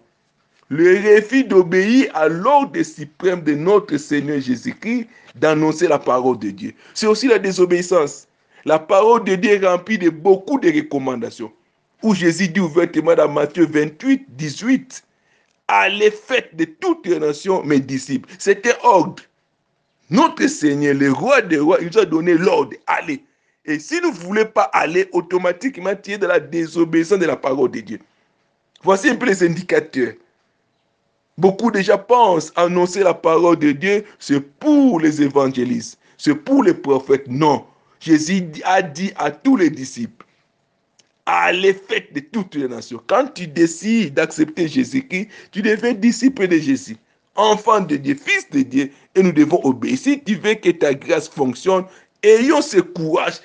le 0.69 1.17
refus 1.17 1.45
d'obéir 1.45 2.11
à 2.15 2.29
l'ordre 2.29 2.83
suprême 2.83 3.43
de 3.43 3.55
notre 3.55 3.97
Seigneur 3.97 4.41
Jésus-Christ 4.41 5.09
d'annoncer 5.35 5.89
la 5.89 5.99
parole 5.99 6.39
de 6.39 6.51
Dieu. 6.51 6.75
C'est 6.95 7.07
aussi 7.07 7.27
la 7.27 7.39
désobéissance. 7.39 8.29
La 8.65 8.79
parole 8.79 9.25
de 9.25 9.35
Dieu 9.35 9.53
est 9.53 9.67
remplie 9.67 9.99
de 9.99 10.11
beaucoup 10.11 10.59
de 10.59 10.71
recommandations. 10.71 11.53
Où 12.03 12.15
Jésus 12.15 12.49
dit 12.49 12.61
ouvertement 12.61 13.15
dans 13.15 13.29
Matthieu 13.29 13.67
28, 13.67 14.27
18, 14.29 15.05
Allez, 15.69 16.11
faites 16.11 16.55
de 16.55 16.65
toutes 16.65 17.07
les 17.07 17.19
nations 17.19 17.63
mes 17.65 17.81
disciples. 17.81 18.29
C'était 18.39 18.75
ordre. 18.83 19.23
Notre 20.11 20.47
Seigneur, 20.47 20.95
le 20.95 21.11
roi 21.13 21.41
des 21.41 21.59
rois, 21.59 21.79
il 21.81 21.89
nous 21.89 21.99
a 21.99 22.05
donné 22.05 22.35
l'ordre. 22.35 22.77
Allez. 22.87 23.25
Et 23.65 23.79
si 23.79 24.01
nous 24.03 24.11
ne 24.11 24.15
voulons 24.15 24.45
pas 24.45 24.65
aller, 24.75 25.09
automatiquement, 25.13 25.95
tu 26.01 26.13
es 26.13 26.19
de 26.19 26.27
la 26.27 26.39
désobéissance 26.39 27.19
de 27.19 27.25
la 27.25 27.37
parole 27.37 27.71
de 27.71 27.81
Dieu. 27.81 28.01
Voici 28.83 29.09
un 29.09 29.17
peu 29.17 29.27
les 29.27 29.43
indicateurs. 29.43 30.13
Beaucoup 31.39 31.71
de 31.71 31.81
gens 31.81 31.99
pensent 31.99 32.53
annoncer 32.55 33.03
la 33.03 33.15
parole 33.15 33.59
de 33.59 33.73
Dieu, 33.73 34.05
c'est 34.19 34.41
pour 34.41 35.01
les 35.01 35.23
évangélistes, 35.23 35.99
c'est 36.19 36.35
pour 36.35 36.63
les 36.63 36.75
prophètes. 36.75 37.27
Non. 37.27 37.65
Jésus 38.01 38.49
a 38.65 38.83
dit 38.83 39.13
à 39.17 39.31
tous 39.31 39.57
les 39.57 39.71
disciples, 39.71 40.27
à 41.27 41.53
l'effet 41.53 42.09
de 42.15 42.21
toutes 42.21 42.55
les 42.55 42.69
nations. 42.69 43.01
Quand 43.07 43.33
tu 43.33 43.47
décides 43.47 44.15
d'accepter 44.15 44.69
Jésus-Christ, 44.69 45.29
tu 45.51 45.63
deviens 45.63 45.93
disciple 45.95 46.49
de 46.49 46.59
Jésus, 46.59 46.97
enfant 47.35 47.81
de 47.81 47.97
Dieu, 47.97 48.15
fils 48.15 48.49
de 48.51 48.61
Dieu, 48.61 48.91
et 49.15 49.23
nous 49.23 49.33
devons 49.33 49.61
obéir. 49.65 49.99
Si 49.99 50.23
tu 50.23 50.35
veux 50.37 50.55
que 50.55 50.71
ta 50.71 50.93
grâce 50.95 51.29
fonctionne, 51.29 51.85
ayons 52.23 52.61
ce 52.61 52.79
courage 52.79 53.41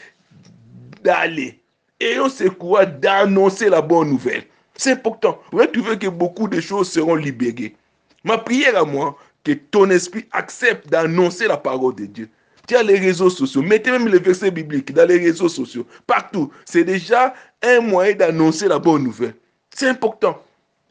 d'aller, 1.03 1.59
ayons 1.99 2.29
ce 2.29 2.45
courage 2.45 2.99
d'annoncer 2.99 3.69
la 3.69 3.81
bonne 3.81 4.09
nouvelle. 4.09 4.43
C'est 4.75 4.91
important. 4.91 5.41
Vous 5.51 5.59
allez 5.59 5.71
trouver 5.71 5.97
que 5.97 6.07
beaucoup 6.07 6.47
de 6.47 6.59
choses 6.61 6.89
seront 6.91 7.15
libérées. 7.15 7.75
Ma 8.23 8.37
prière 8.37 8.77
à 8.77 8.85
moi, 8.85 9.17
que 9.43 9.51
ton 9.53 9.89
esprit 9.89 10.25
accepte 10.31 10.89
d'annoncer 10.89 11.47
la 11.47 11.57
parole 11.57 11.95
de 11.95 12.05
Dieu. 12.05 12.29
Tu 12.69 12.75
as 12.75 12.83
les 12.83 12.99
réseaux 12.99 13.31
sociaux. 13.31 13.63
Mettez 13.63 13.89
même 13.89 14.07
les 14.07 14.19
versets 14.19 14.51
bibliques 14.51 14.93
dans 14.93 15.07
les 15.07 15.17
réseaux 15.17 15.49
sociaux. 15.49 15.87
Partout. 16.05 16.51
C'est 16.65 16.83
déjà 16.83 17.33
un 17.63 17.79
moyen 17.79 18.13
d'annoncer 18.13 18.67
la 18.67 18.77
bonne 18.77 19.05
nouvelle. 19.05 19.33
C'est 19.73 19.87
important. 19.87 20.39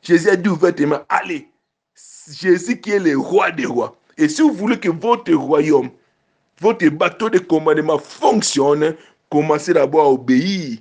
Jésus 0.02 0.28
a 0.28 0.34
dit 0.34 0.48
ouvertement, 0.48 0.98
allez. 1.08 1.46
Jésus 2.32 2.80
qui 2.80 2.90
est 2.90 2.98
le 2.98 3.16
roi 3.16 3.52
des 3.52 3.64
rois. 3.64 3.96
Et 4.16 4.28
si 4.28 4.42
vous 4.42 4.52
voulez 4.52 4.76
que 4.76 4.88
votre 4.88 5.32
royaume, 5.32 5.90
votre 6.60 6.84
bateau 6.88 7.30
de 7.30 7.38
commandement 7.38 8.00
fonctionne, 8.00 8.96
commencez 9.30 9.72
d'abord 9.72 10.06
à 10.06 10.10
obéir 10.10 10.78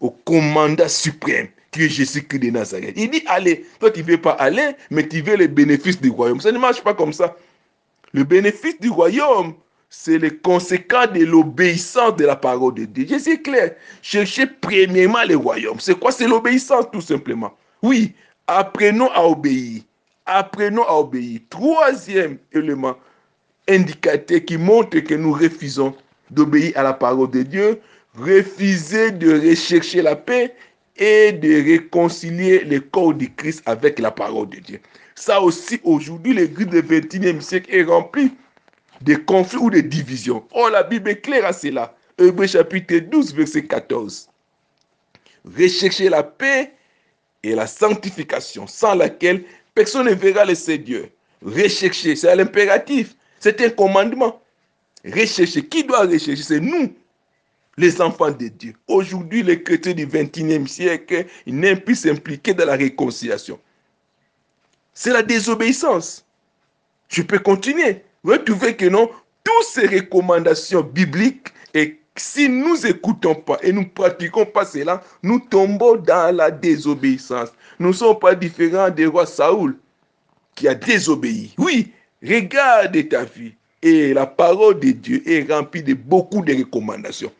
au 0.00 0.10
commandant 0.10 0.86
suprême 0.86 1.48
qui 1.70 1.84
est 1.84 1.88
Jésus-Christ 1.88 2.40
de 2.40 2.50
Nazareth. 2.50 2.92
Il 2.94 3.10
dit 3.10 3.22
allez. 3.26 3.64
Toi, 3.80 3.90
tu 3.90 4.00
ne 4.00 4.06
veux 4.06 4.20
pas 4.20 4.32
aller, 4.32 4.72
mais 4.90 5.08
tu 5.08 5.22
veux 5.22 5.36
les 5.36 5.48
bénéfices 5.48 5.98
du 5.98 6.10
royaume. 6.10 6.42
Ça 6.42 6.52
ne 6.52 6.58
marche 6.58 6.82
pas 6.82 6.92
comme 6.92 7.14
ça. 7.14 7.34
Le 8.12 8.22
bénéfice 8.24 8.78
du 8.78 8.90
royaume, 8.90 9.54
c'est 9.88 10.18
le 10.18 10.30
conséquent 10.30 11.06
de 11.06 11.24
l'obéissance 11.24 12.16
de 12.16 12.24
la 12.24 12.36
parole 12.36 12.74
de 12.74 12.84
Dieu. 12.84 13.06
Jésus 13.06 13.32
est 13.32 13.42
clair. 13.42 13.74
Cherchez 14.02 14.46
premièrement 14.46 15.24
le 15.28 15.36
royaume. 15.36 15.78
C'est 15.80 15.98
quoi? 15.98 16.10
C'est 16.12 16.26
l'obéissance 16.26 16.86
tout 16.92 17.00
simplement. 17.00 17.56
Oui, 17.82 18.14
apprenons 18.46 19.10
à 19.12 19.24
obéir. 19.24 19.82
Apprenons 20.24 20.82
à 20.82 20.94
obéir. 20.94 21.40
Troisième 21.48 22.38
élément 22.52 22.96
indicateur 23.68 24.44
qui 24.44 24.56
montre 24.56 24.98
que 24.98 25.14
nous 25.14 25.32
refusons 25.32 25.94
d'obéir 26.30 26.72
à 26.76 26.82
la 26.82 26.92
parole 26.92 27.30
de 27.30 27.42
Dieu, 27.42 27.80
refuser 28.16 29.12
de 29.12 29.48
rechercher 29.48 30.02
la 30.02 30.16
paix 30.16 30.54
et 30.96 31.32
de 31.32 31.64
réconcilier 31.64 32.64
le 32.64 32.80
corps 32.80 33.14
du 33.14 33.32
Christ 33.32 33.62
avec 33.66 33.98
la 33.98 34.10
parole 34.10 34.48
de 34.48 34.58
Dieu. 34.58 34.80
Ça 35.14 35.40
aussi, 35.40 35.80
aujourd'hui, 35.84 36.34
l'église 36.34 36.66
du 36.66 36.80
21e 36.80 37.40
siècle 37.40 37.74
est 37.74 37.84
remplie 37.84 38.32
de 39.02 39.14
conflits 39.14 39.58
ou 39.58 39.70
de 39.70 39.80
divisions. 39.80 40.46
Oh, 40.52 40.68
la 40.68 40.82
Bible 40.82 41.10
est 41.10 41.20
claire 41.20 41.46
à 41.46 41.52
cela. 41.52 41.94
Hébreu 42.18 42.46
chapitre 42.46 42.96
12, 42.96 43.34
verset 43.34 43.66
14. 43.66 44.28
Recherchez 45.56 46.08
la 46.08 46.22
paix 46.22 46.72
et 47.42 47.54
la 47.54 47.66
sanctification, 47.66 48.66
sans 48.66 48.94
laquelle 48.94 49.44
personne 49.74 50.06
ne 50.06 50.14
verra 50.14 50.44
le 50.44 50.54
Seigneur. 50.54 51.06
Rechercher, 51.42 52.16
c'est 52.16 52.34
l'impératif, 52.34 53.14
c'est 53.38 53.60
un 53.60 53.70
commandement. 53.70 54.40
Rechercher, 55.04 55.66
qui 55.66 55.84
doit 55.84 56.06
rechercher? 56.06 56.42
C'est 56.42 56.60
nous, 56.60 56.92
les 57.76 58.00
enfants 58.00 58.30
de 58.30 58.48
Dieu. 58.48 58.74
Aujourd'hui, 58.88 59.42
les 59.42 59.62
chrétiens 59.62 59.92
du 59.92 60.06
21e 60.06 60.66
siècle, 60.66 61.26
n'aiment 61.46 61.80
plus 61.80 61.96
s'impliquer 61.96 62.54
dans 62.54 62.64
la 62.64 62.74
réconciliation. 62.74 63.60
C'est 64.94 65.12
la 65.12 65.22
désobéissance. 65.22 66.24
Je 67.08 67.22
peux 67.22 67.38
continuer. 67.38 68.02
Vous 68.22 68.36
que 68.38 68.88
non, 68.88 69.10
toutes 69.44 69.64
ces 69.64 69.86
recommandations 69.86 70.82
bibliques, 70.82 71.48
et 71.74 72.00
si 72.16 72.48
nous 72.48 72.76
n'écoutons 72.78 73.34
pas 73.34 73.58
et 73.62 73.72
nous 73.72 73.82
ne 73.82 73.86
pratiquons 73.86 74.46
pas 74.46 74.64
cela, 74.64 75.02
nous 75.22 75.38
tombons 75.38 75.96
dans 75.96 76.34
la 76.34 76.50
désobéissance. 76.50 77.50
Nous 77.78 77.88
ne 77.88 77.92
sommes 77.92 78.18
pas 78.18 78.34
différents 78.34 78.90
des 78.90 79.06
rois 79.06 79.26
Saoul 79.26 79.76
qui 80.54 80.66
a 80.66 80.74
désobéi. 80.74 81.54
Oui, 81.58 81.92
regarde 82.22 83.08
ta 83.08 83.24
vie. 83.24 83.52
Et 83.82 84.14
la 84.14 84.26
parole 84.26 84.80
de 84.80 84.90
Dieu 84.90 85.22
est 85.28 85.52
remplie 85.52 85.82
de 85.82 85.94
beaucoup 85.94 86.42
de 86.42 86.54
recommandations. 86.54 87.30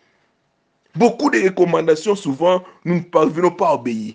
Beaucoup 0.94 1.30
de 1.30 1.42
recommandations, 1.42 2.14
souvent, 2.14 2.62
nous 2.84 2.96
ne 2.96 3.00
parvenons 3.00 3.50
pas 3.50 3.70
à 3.70 3.74
obéir. 3.74 4.14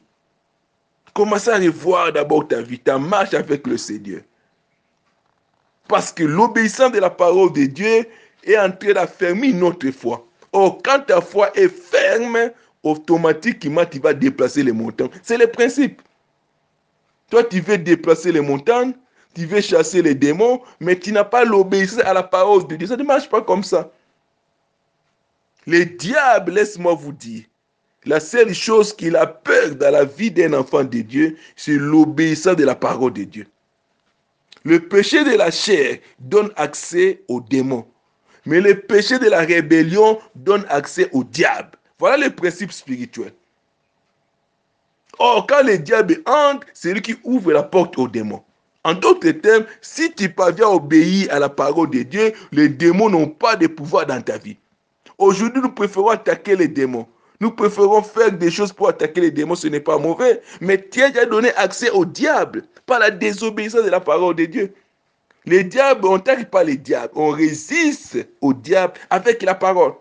Commence 1.14 1.48
à 1.48 1.58
revoir 1.58 2.14
d'abord 2.14 2.48
ta 2.48 2.62
vie, 2.62 2.80
ta 2.80 2.98
marche 2.98 3.34
avec 3.34 3.68
le 3.68 3.78
Seigneur. 3.78 4.22
Parce 5.92 6.14
que 6.14 6.24
l'obéissance 6.24 6.94
de 6.94 7.00
la 7.00 7.10
parole 7.10 7.52
de 7.52 7.66
Dieu 7.66 8.08
est 8.46 8.58
en 8.58 8.72
train 8.72 8.94
d'affermir 8.94 9.54
notre 9.54 9.92
foi. 9.92 10.26
Or, 10.54 10.82
quand 10.82 11.02
ta 11.02 11.20
foi 11.20 11.52
est 11.54 11.68
ferme, 11.68 12.52
automatiquement, 12.82 13.86
tu 13.86 14.00
vas 14.00 14.14
déplacer 14.14 14.64
les 14.64 14.72
montagnes. 14.72 15.10
C'est 15.22 15.38
le 15.38 15.48
principe. 15.48 16.02
Toi, 17.30 17.44
tu 17.44 17.60
veux 17.60 17.78
déplacer 17.78 18.32
les 18.32 18.40
montagnes, 18.40 18.94
tu 19.36 19.46
veux 19.46 19.60
chasser 19.60 20.02
les 20.02 20.16
démons, 20.16 20.62
mais 20.80 20.98
tu 20.98 21.12
n'as 21.12 21.26
pas 21.26 21.44
l'obéissance 21.44 22.04
à 22.06 22.14
la 22.14 22.24
parole 22.24 22.66
de 22.68 22.78
Dieu. 22.78 22.88
Ça 22.88 22.96
ne 22.96 23.04
marche 23.04 23.30
pas 23.30 23.42
comme 23.42 23.64
ça. 23.64 23.92
Le 25.68 25.84
diable, 25.84 26.54
laisse-moi 26.54 26.94
vous 26.94 27.12
dire, 27.12 27.44
la 28.06 28.22
seule 28.22 28.54
chose 28.54 28.94
qu'il 28.94 29.18
a 29.18 29.28
peur 29.28 29.76
dans 29.76 29.92
la 29.92 30.06
vie 30.06 30.32
d'un 30.32 30.54
enfant 30.54 30.86
de 30.86 31.02
Dieu, 31.02 31.38
c'est 31.58 31.74
l'obéissance 31.74 32.56
de 32.56 32.64
la 32.64 32.76
parole 32.76 33.12
de 33.12 33.26
Dieu. 33.26 33.46
Le 34.64 34.80
péché 34.80 35.24
de 35.24 35.36
la 35.36 35.50
chair 35.50 35.98
donne 36.20 36.52
accès 36.56 37.24
aux 37.28 37.42
démons, 37.42 37.88
mais 38.46 38.62
le 38.62 38.80
péché 38.80 39.18
de 39.18 39.28
la 39.28 39.40
rébellion 39.40 40.20
donne 40.36 40.66
accès 40.70 41.10
au 41.14 41.24
diable. 41.24 41.72
Voilà 41.98 42.26
le 42.28 42.36
principe 42.36 42.72
spirituel. 42.72 43.34
Or, 45.20 45.46
quand 45.48 45.64
le 45.64 45.78
diable 45.78 46.22
entre, 46.26 46.68
c'est 46.74 46.94
lui 46.94 47.02
qui 47.02 47.16
ouvre 47.24 47.52
la 47.52 47.64
porte 47.64 47.98
aux 47.98 48.08
démons. 48.08 48.44
En 48.84 48.94
d'autres 48.94 49.30
termes, 49.32 49.66
si 49.82 50.12
tu 50.14 50.30
parviens 50.30 50.68
à 50.68 50.72
obéir 50.72 51.32
à 51.32 51.40
la 51.40 51.50
parole 51.50 51.90
de 51.92 52.02
Dieu, 52.02 52.34
les 52.52 52.70
démons 52.70 53.10
n'ont 53.10 53.28
pas 53.28 53.56
de 53.56 53.68
pouvoir 53.68 54.08
dans 54.08 54.22
ta 54.22 54.38
vie. 54.38 54.58
Aujourd'hui, 55.18 55.62
nous 55.62 55.72
préférons 55.72 56.10
attaquer 56.10 56.56
les 56.56 56.68
démons. 56.68 57.08
Nous 57.42 57.50
préférons 57.50 58.04
faire 58.04 58.32
des 58.32 58.52
choses 58.52 58.72
pour 58.72 58.88
attaquer 58.88 59.20
les 59.20 59.32
démons, 59.32 59.56
ce 59.56 59.68
n'est 59.68 59.80
pas 59.80 59.98
mauvais. 59.98 60.42
Mais 60.62 60.78
Dieu 60.92 61.06
a 61.06 61.26
donné 61.26 61.52
accès 61.56 61.90
au 61.90 62.06
diable 62.06 62.64
par 62.86 63.00
la 63.00 63.10
désobéissance 63.10 63.84
de 63.84 63.90
la 63.90 64.00
parole 64.00 64.36
de 64.36 64.46
Dieu. 64.46 64.74
Les 65.48 65.64
diables, 65.64 66.06
on 66.06 66.18
n'attaque 66.18 66.52
pas 66.52 66.64
les 66.64 66.78
diables, 66.78 67.12
on 67.16 67.30
résiste 67.30 68.28
au 68.42 68.54
diable 68.54 68.94
avec 69.10 69.42
la 69.42 69.56
parole. 69.56 69.94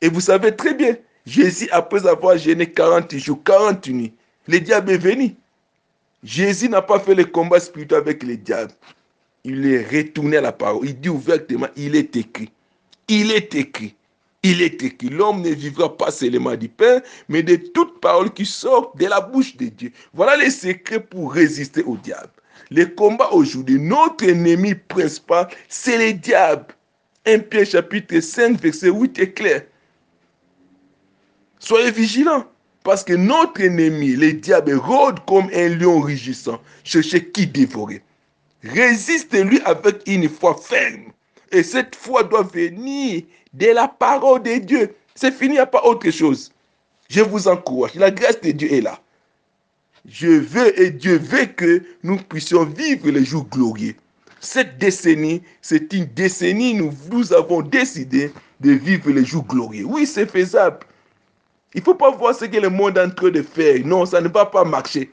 Et 0.00 0.08
vous 0.08 0.22
savez 0.22 0.56
très 0.56 0.72
bien, 0.72 0.96
Jésus, 1.26 1.68
après 1.72 2.06
avoir 2.06 2.38
gêné 2.38 2.72
40 2.72 3.14
jours, 3.18 3.42
40 3.44 3.88
nuits, 3.88 4.14
le 4.48 4.58
diable 4.58 4.92
est 4.92 4.98
venu. 4.98 5.36
Jésus 6.24 6.70
n'a 6.70 6.80
pas 6.80 6.98
fait 6.98 7.14
le 7.14 7.26
combat 7.26 7.60
spirituel 7.60 7.98
avec 7.98 8.22
les 8.22 8.38
diables. 8.38 8.72
Il 9.44 9.70
est 9.70 9.86
retourné 9.86 10.38
à 10.38 10.40
la 10.40 10.52
parole. 10.52 10.86
Il 10.88 10.98
dit 10.98 11.10
ouvertement, 11.10 11.68
il 11.76 11.96
est 11.96 12.16
écrit. 12.16 12.50
Il 13.08 13.30
est 13.30 13.54
écrit. 13.54 13.94
Il 14.48 14.62
est 14.62 14.80
écrit, 14.80 15.08
l'homme 15.08 15.42
ne 15.42 15.50
vivra 15.50 15.96
pas 15.96 16.12
seulement 16.12 16.54
du 16.54 16.68
pain, 16.68 17.00
mais 17.28 17.42
de 17.42 17.56
toute 17.56 18.00
parole 18.00 18.32
qui 18.32 18.46
sort 18.46 18.92
de 18.96 19.06
la 19.06 19.20
bouche 19.20 19.56
de 19.56 19.66
Dieu. 19.66 19.90
Voilà 20.14 20.36
les 20.36 20.50
secrets 20.50 21.00
pour 21.00 21.32
résister 21.32 21.82
au 21.82 21.96
diable. 21.96 22.30
Le 22.70 22.84
combat 22.84 23.28
aujourd'hui, 23.32 23.80
notre 23.80 24.22
ennemi 24.24 24.76
principal, 24.76 25.48
c'est 25.68 25.98
le 25.98 26.12
diable. 26.12 26.66
1 27.26 27.40
Pierre 27.40 27.66
chapitre 27.66 28.20
5, 28.20 28.60
verset 28.60 28.88
8 28.88 29.18
est 29.18 29.32
clair. 29.32 29.62
Soyez 31.58 31.90
vigilants, 31.90 32.44
parce 32.84 33.02
que 33.02 33.14
notre 33.14 33.60
ennemi, 33.60 34.12
le 34.12 34.32
diable, 34.34 34.74
rôde 34.74 35.18
comme 35.26 35.50
un 35.52 35.70
lion 35.70 35.98
rugissant, 35.98 36.60
chercher 36.84 37.30
qui 37.30 37.48
dévorer. 37.48 38.00
Résistez-lui 38.62 39.60
avec 39.64 40.02
une 40.06 40.28
foi 40.28 40.56
ferme. 40.56 41.10
Et 41.52 41.62
cette 41.62 41.94
foi 41.94 42.24
doit 42.24 42.42
venir 42.42 43.22
de 43.52 43.66
la 43.66 43.88
parole 43.88 44.42
de 44.42 44.58
Dieu. 44.58 44.94
C'est 45.14 45.32
fini, 45.32 45.50
il 45.50 45.52
n'y 45.52 45.58
a 45.58 45.66
pas 45.66 45.84
autre 45.84 46.10
chose. 46.10 46.52
Je 47.08 47.20
vous 47.20 47.48
encourage. 47.48 47.94
La 47.94 48.10
grâce 48.10 48.40
de 48.40 48.50
Dieu 48.50 48.72
est 48.72 48.80
là. 48.80 49.00
Je 50.08 50.28
veux 50.28 50.78
et 50.80 50.90
Dieu 50.90 51.18
veut 51.18 51.46
que 51.46 51.82
nous 52.02 52.16
puissions 52.16 52.64
vivre 52.64 53.10
les 53.10 53.24
jours 53.24 53.46
glorieux. 53.50 53.94
Cette 54.40 54.78
décennie, 54.78 55.42
c'est 55.62 55.92
une 55.92 56.04
décennie 56.04 56.80
où 56.80 56.92
nous 57.10 57.32
avons 57.32 57.62
décidé 57.62 58.32
de 58.60 58.72
vivre 58.72 59.10
les 59.10 59.24
jours 59.24 59.44
glorieux. 59.44 59.84
Oui, 59.84 60.06
c'est 60.06 60.30
faisable. 60.30 60.80
Il 61.74 61.80
ne 61.80 61.84
faut 61.84 61.94
pas 61.94 62.10
voir 62.10 62.34
ce 62.34 62.44
que 62.44 62.56
le 62.56 62.68
monde 62.68 62.96
est 62.96 63.02
en 63.02 63.10
train 63.10 63.30
de 63.30 63.42
faire. 63.42 63.84
Non, 63.84 64.06
ça 64.06 64.20
ne 64.20 64.28
va 64.28 64.46
pas 64.46 64.64
marcher. 64.64 65.10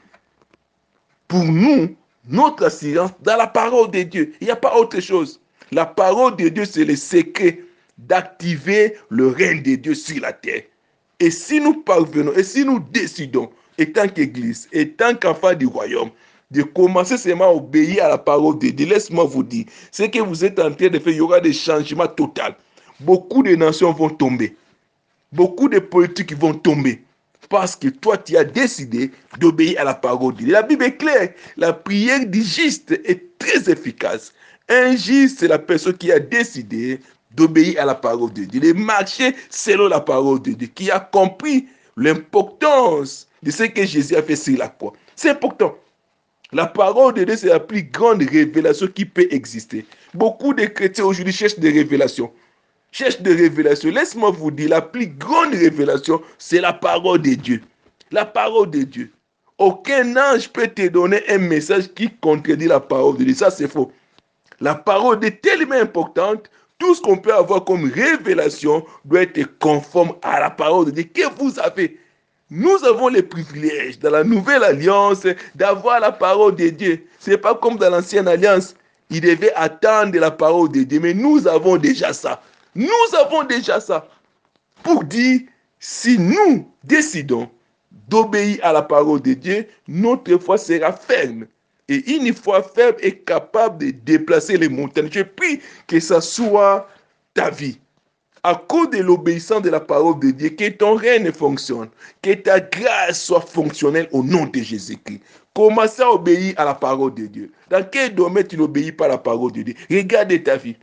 Pour 1.26 1.44
nous, 1.44 1.96
notre 2.28 2.64
assurance 2.64 3.10
dans 3.20 3.36
la 3.36 3.46
parole 3.46 3.90
de 3.90 4.02
Dieu. 4.02 4.34
Il 4.40 4.46
n'y 4.46 4.50
a 4.50 4.56
pas 4.56 4.76
autre 4.76 5.00
chose. 5.00 5.40
La 5.72 5.86
parole 5.86 6.36
de 6.36 6.48
Dieu, 6.48 6.64
c'est 6.64 6.84
le 6.84 6.96
secret 6.96 7.60
d'activer 7.98 8.96
le 9.08 9.28
règne 9.28 9.62
de 9.62 9.76
Dieu 9.76 9.94
sur 9.94 10.20
la 10.20 10.32
terre. 10.32 10.62
Et 11.20 11.30
si 11.30 11.60
nous 11.60 11.82
parvenons, 11.82 12.32
et 12.34 12.42
si 12.42 12.64
nous 12.64 12.80
décidons, 12.80 13.50
étant 13.78 14.08
qu'Église, 14.08 14.68
étant 14.72 15.14
qu'enfant 15.14 15.54
du 15.54 15.66
royaume, 15.66 16.10
de 16.50 16.62
commencer 16.62 17.16
seulement 17.16 17.46
à 17.46 17.54
obéir 17.54 18.04
à 18.04 18.08
la 18.08 18.18
parole 18.18 18.58
de 18.58 18.68
Dieu, 18.68 18.86
laisse-moi 18.86 19.24
vous 19.24 19.42
dire, 19.42 19.66
ce 19.90 20.04
que 20.04 20.18
vous 20.20 20.44
êtes 20.44 20.58
en 20.58 20.72
train 20.72 20.88
de 20.88 20.98
faire, 20.98 21.12
il 21.12 21.16
y 21.16 21.20
aura 21.20 21.40
des 21.40 21.52
changements 21.52 22.06
totaux. 22.06 22.42
Beaucoup 23.00 23.42
de 23.42 23.54
nations 23.56 23.92
vont 23.92 24.10
tomber. 24.10 24.56
Beaucoup 25.32 25.68
de 25.68 25.78
politiques 25.78 26.38
vont 26.38 26.54
tomber. 26.54 27.02
Parce 27.48 27.76
que 27.76 27.88
toi, 27.88 28.16
tu 28.16 28.36
as 28.36 28.44
décidé 28.44 29.10
d'obéir 29.38 29.80
à 29.80 29.84
la 29.84 29.94
parole 29.94 30.34
de 30.34 30.38
Dieu. 30.38 30.52
La 30.52 30.62
Bible 30.62 30.84
est 30.84 30.96
claire. 30.96 31.30
La 31.56 31.72
prière 31.72 32.24
du 32.26 32.42
juste 32.42 32.92
est 32.92 33.38
très 33.38 33.70
efficace. 33.70 34.32
Un 34.68 34.96
juste, 34.96 35.40
c'est 35.40 35.48
la 35.48 35.58
personne 35.58 35.96
qui 35.96 36.10
a 36.10 36.18
décidé 36.18 37.00
d'obéir 37.30 37.82
à 37.82 37.84
la 37.84 37.94
parole 37.94 38.32
de 38.32 38.44
Dieu, 38.44 38.60
de 38.60 38.72
marcher 38.72 39.34
selon 39.50 39.88
la 39.88 40.00
parole 40.00 40.40
de 40.40 40.52
Dieu, 40.52 40.68
qui 40.68 40.90
a 40.90 41.00
compris 41.00 41.66
l'importance 41.96 43.28
de 43.42 43.50
ce 43.50 43.64
que 43.64 43.84
Jésus 43.84 44.16
a 44.16 44.22
fait 44.22 44.36
sur 44.36 44.58
la 44.58 44.68
croix. 44.68 44.92
C'est 45.16 45.30
important. 45.30 45.76
La 46.52 46.66
parole 46.66 47.14
de 47.14 47.24
Dieu, 47.24 47.36
c'est 47.36 47.48
la 47.48 47.60
plus 47.60 47.82
grande 47.82 48.22
révélation 48.22 48.86
qui 48.86 49.04
peut 49.04 49.26
exister. 49.30 49.84
Beaucoup 50.14 50.54
de 50.54 50.64
chrétiens 50.64 51.04
aujourd'hui 51.04 51.32
cherchent 51.32 51.58
des 51.58 51.70
révélations. 51.70 52.32
Cherchent 52.92 53.20
des 53.20 53.34
révélations. 53.34 53.90
Laisse-moi 53.90 54.30
vous 54.30 54.52
dire, 54.52 54.70
la 54.70 54.80
plus 54.80 55.08
grande 55.08 55.52
révélation, 55.52 56.22
c'est 56.38 56.60
la 56.60 56.72
parole 56.72 57.20
de 57.20 57.34
Dieu. 57.34 57.60
La 58.12 58.24
parole 58.24 58.70
de 58.70 58.82
Dieu. 58.82 59.10
Aucun 59.58 60.16
ange 60.16 60.48
peut 60.48 60.68
te 60.68 60.86
donner 60.88 61.22
un 61.28 61.38
message 61.38 61.92
qui 61.92 62.08
contredit 62.20 62.66
la 62.66 62.80
parole 62.80 63.16
de 63.18 63.24
Dieu. 63.24 63.34
Ça, 63.34 63.50
c'est 63.50 63.68
faux. 63.68 63.90
La 64.64 64.74
parole 64.74 65.22
est 65.22 65.42
tellement 65.42 65.74
importante 65.74 66.50
tout 66.78 66.94
ce 66.94 67.02
qu'on 67.02 67.18
peut 67.18 67.34
avoir 67.34 67.66
comme 67.66 67.84
révélation 67.84 68.82
doit 69.04 69.20
être 69.20 69.58
conforme 69.58 70.14
à 70.22 70.40
la 70.40 70.48
parole 70.48 70.86
de 70.86 70.92
Dieu 70.92 71.04
que 71.12 71.34
vous 71.36 71.60
avez. 71.60 72.00
Nous 72.48 72.82
avons 72.82 73.10
le 73.10 73.20
privilège 73.20 73.98
dans 73.98 74.08
la 74.08 74.24
nouvelle 74.24 74.64
alliance 74.64 75.26
d'avoir 75.54 76.00
la 76.00 76.12
parole 76.12 76.54
de 76.54 76.70
Dieu. 76.70 77.06
Ce 77.20 77.28
n'est 77.28 77.36
pas 77.36 77.54
comme 77.54 77.76
dans 77.76 77.90
l'ancienne 77.90 78.26
alliance. 78.26 78.74
Il 79.10 79.20
devait 79.20 79.52
attendre 79.54 80.18
la 80.18 80.30
parole 80.30 80.70
de 80.70 80.82
Dieu. 80.82 80.98
Mais 80.98 81.12
nous 81.12 81.46
avons 81.46 81.76
déjà 81.76 82.14
ça. 82.14 82.40
Nous 82.74 82.88
avons 83.20 83.44
déjà 83.44 83.80
ça. 83.80 84.08
Pour 84.82 85.04
dire, 85.04 85.42
si 85.78 86.18
nous 86.18 86.72
décidons 86.82 87.50
d'obéir 88.08 88.60
à 88.62 88.72
la 88.72 88.80
parole 88.80 89.20
de 89.20 89.34
Dieu, 89.34 89.66
notre 89.86 90.38
foi 90.38 90.56
sera 90.56 90.90
ferme. 90.90 91.44
Et 91.88 92.12
une 92.12 92.32
foi 92.34 92.62
faible 92.62 92.98
est 93.02 93.24
capable 93.24 93.84
de 93.84 93.90
déplacer 93.90 94.56
les 94.56 94.68
montagnes. 94.68 95.10
Je 95.12 95.22
prie 95.22 95.60
que 95.86 96.00
ça 96.00 96.20
soit 96.20 96.88
ta 97.34 97.50
vie. 97.50 97.78
À 98.42 98.54
cause 98.54 98.90
de 98.90 98.98
l'obéissance 98.98 99.62
de 99.62 99.70
la 99.70 99.80
parole 99.80 100.18
de 100.20 100.30
Dieu, 100.30 100.50
que 100.50 100.68
ton 100.68 100.94
règne 100.96 101.32
fonctionne, 101.32 101.88
que 102.20 102.34
ta 102.34 102.60
grâce 102.60 103.24
soit 103.24 103.40
fonctionnelle 103.40 104.08
au 104.12 104.22
nom 104.22 104.44
de 104.44 104.60
Jésus-Christ. 104.60 105.20
Commence 105.54 106.00
à 106.00 106.10
obéir 106.10 106.54
à 106.58 106.64
la 106.64 106.74
parole 106.74 107.14
de 107.14 107.26
Dieu. 107.26 107.52
Dans 107.70 107.82
quel 107.90 108.14
domaine 108.14 108.46
tu 108.46 108.58
n'obéis 108.58 108.92
pas 108.92 109.06
à 109.06 109.08
la 109.08 109.18
parole 109.18 109.52
de 109.52 109.62
Dieu? 109.62 109.74
Regarde 109.90 110.42
ta 110.42 110.56
vie. 110.56 110.76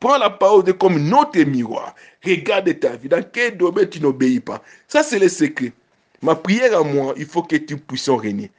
Prends 0.00 0.18
la 0.18 0.30
parole 0.30 0.64
de 0.64 0.72
comme 0.72 0.98
notre 0.98 1.38
miroir. 1.40 1.94
Regarde 2.24 2.78
ta 2.78 2.96
vie. 2.96 3.08
Dans 3.08 3.22
quel 3.22 3.56
domaine 3.56 3.88
tu 3.88 4.00
n'obéis 4.00 4.40
pas? 4.40 4.62
Ça, 4.88 5.02
c'est 5.02 5.18
le 5.18 5.28
secret. 5.28 5.72
Ma 6.22 6.34
prière 6.34 6.78
à 6.78 6.82
moi, 6.82 7.12
il 7.16 7.26
faut 7.26 7.42
que 7.42 7.56
tu 7.56 7.76
puisses 7.76 8.08
régner. 8.08 8.50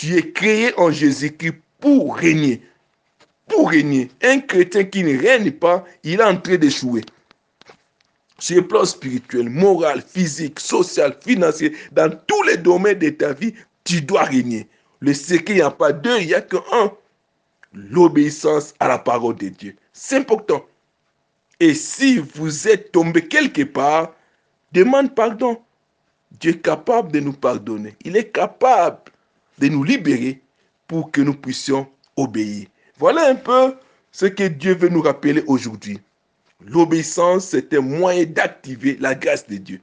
Tu 0.00 0.16
es 0.16 0.32
créé 0.32 0.72
en 0.78 0.90
Jésus-Christ 0.90 1.60
pour 1.78 2.16
régner. 2.16 2.62
Pour 3.46 3.68
régner. 3.68 4.10
Un 4.22 4.40
chrétien 4.40 4.84
qui 4.84 5.04
ne 5.04 5.20
règne 5.20 5.50
pas, 5.50 5.84
il 6.02 6.20
est 6.20 6.24
en 6.24 6.38
train 6.38 6.56
d'échouer. 6.56 7.02
Sur 8.38 8.62
le 8.62 8.66
plan 8.66 8.86
spirituel, 8.86 9.50
moral, 9.50 10.00
physique, 10.00 10.58
social, 10.58 11.14
financier, 11.22 11.76
dans 11.92 12.10
tous 12.26 12.42
les 12.44 12.56
domaines 12.56 12.98
de 12.98 13.10
ta 13.10 13.34
vie, 13.34 13.52
tu 13.84 14.00
dois 14.00 14.22
régner. 14.22 14.66
Le 15.00 15.12
secret, 15.12 15.52
il 15.52 15.56
n'y 15.56 15.60
a 15.60 15.70
pas 15.70 15.92
deux, 15.92 16.18
il 16.18 16.28
n'y 16.28 16.34
a 16.34 16.40
qu'un. 16.40 16.92
L'obéissance 17.74 18.72
à 18.80 18.88
la 18.88 18.98
parole 18.98 19.36
de 19.36 19.48
Dieu. 19.48 19.76
C'est 19.92 20.16
important. 20.16 20.64
Et 21.60 21.74
si 21.74 22.16
vous 22.16 22.68
êtes 22.68 22.90
tombé 22.90 23.28
quelque 23.28 23.64
part, 23.64 24.14
demande 24.72 25.14
pardon. 25.14 25.60
Dieu 26.40 26.52
est 26.52 26.62
capable 26.62 27.12
de 27.12 27.20
nous 27.20 27.34
pardonner. 27.34 27.94
Il 28.02 28.16
est 28.16 28.30
capable 28.30 29.09
de 29.60 29.68
nous 29.68 29.84
libérer 29.84 30.40
pour 30.88 31.12
que 31.12 31.20
nous 31.20 31.34
puissions 31.34 31.86
obéir. 32.16 32.66
Voilà 32.98 33.28
un 33.28 33.36
peu 33.36 33.74
ce 34.10 34.26
que 34.26 34.44
Dieu 34.44 34.74
veut 34.74 34.88
nous 34.88 35.02
rappeler 35.02 35.44
aujourd'hui. 35.46 36.00
L'obéissance, 36.66 37.48
c'est 37.50 37.72
un 37.74 37.80
moyen 37.80 38.24
d'activer 38.24 38.96
la 39.00 39.14
grâce 39.14 39.46
de 39.46 39.56
Dieu. 39.56 39.80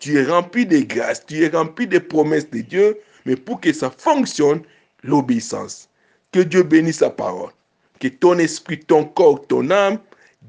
Tu 0.00 0.18
es 0.18 0.24
rempli 0.24 0.66
de 0.66 0.80
grâce, 0.80 1.24
tu 1.24 1.44
es 1.44 1.48
rempli 1.48 1.86
de 1.86 1.98
promesses 1.98 2.50
de 2.50 2.60
Dieu, 2.60 2.98
mais 3.24 3.36
pour 3.36 3.60
que 3.60 3.72
ça 3.72 3.90
fonctionne, 3.90 4.62
l'obéissance. 5.02 5.88
Que 6.32 6.40
Dieu 6.40 6.62
bénisse 6.62 6.98
sa 6.98 7.10
parole. 7.10 7.50
Que 8.00 8.08
ton 8.08 8.38
esprit, 8.38 8.80
ton 8.80 9.04
corps, 9.04 9.46
ton 9.46 9.70
âme 9.70 9.98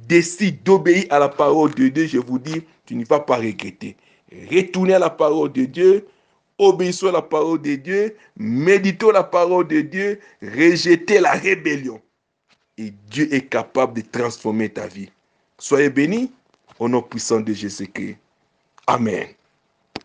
décident 0.08 0.58
d'obéir 0.64 1.06
à 1.12 1.20
la 1.20 1.30
parole 1.30 1.74
de 1.76 1.90
Dieu. 1.90 2.08
Je 2.08 2.18
vous 2.18 2.40
dis, 2.40 2.64
tu 2.86 2.96
ne 2.96 3.06
vas 3.06 3.20
pas 3.20 3.38
regretter. 3.38 3.96
Retournez 4.52 4.96
à 4.96 5.00
la 5.00 5.12
parole 5.12 5.52
de 5.52 5.66
Dieu, 5.66 6.08
obéissons 6.58 7.08
à 7.08 7.12
la 7.12 7.22
parole 7.22 7.62
de 7.62 7.76
Dieu, 7.76 8.16
méditons 8.38 9.12
la 9.12 9.24
parole 9.24 9.68
de 9.68 9.82
Dieu, 9.82 10.20
rejetez 10.42 11.20
la 11.20 11.32
rébellion. 11.32 12.02
Et 12.78 12.92
Dieu 13.10 13.34
est 13.34 13.48
capable 13.48 14.02
de 14.02 14.08
transformer 14.08 14.70
ta 14.70 14.88
vie. 14.88 15.10
Soyez 15.60 15.90
bénis 15.90 16.32
au 16.80 16.90
nom 16.90 17.02
puissant 17.02 17.40
de 17.40 17.54
Jésus-Christ. 17.54 18.18
Amen. 18.88 19.28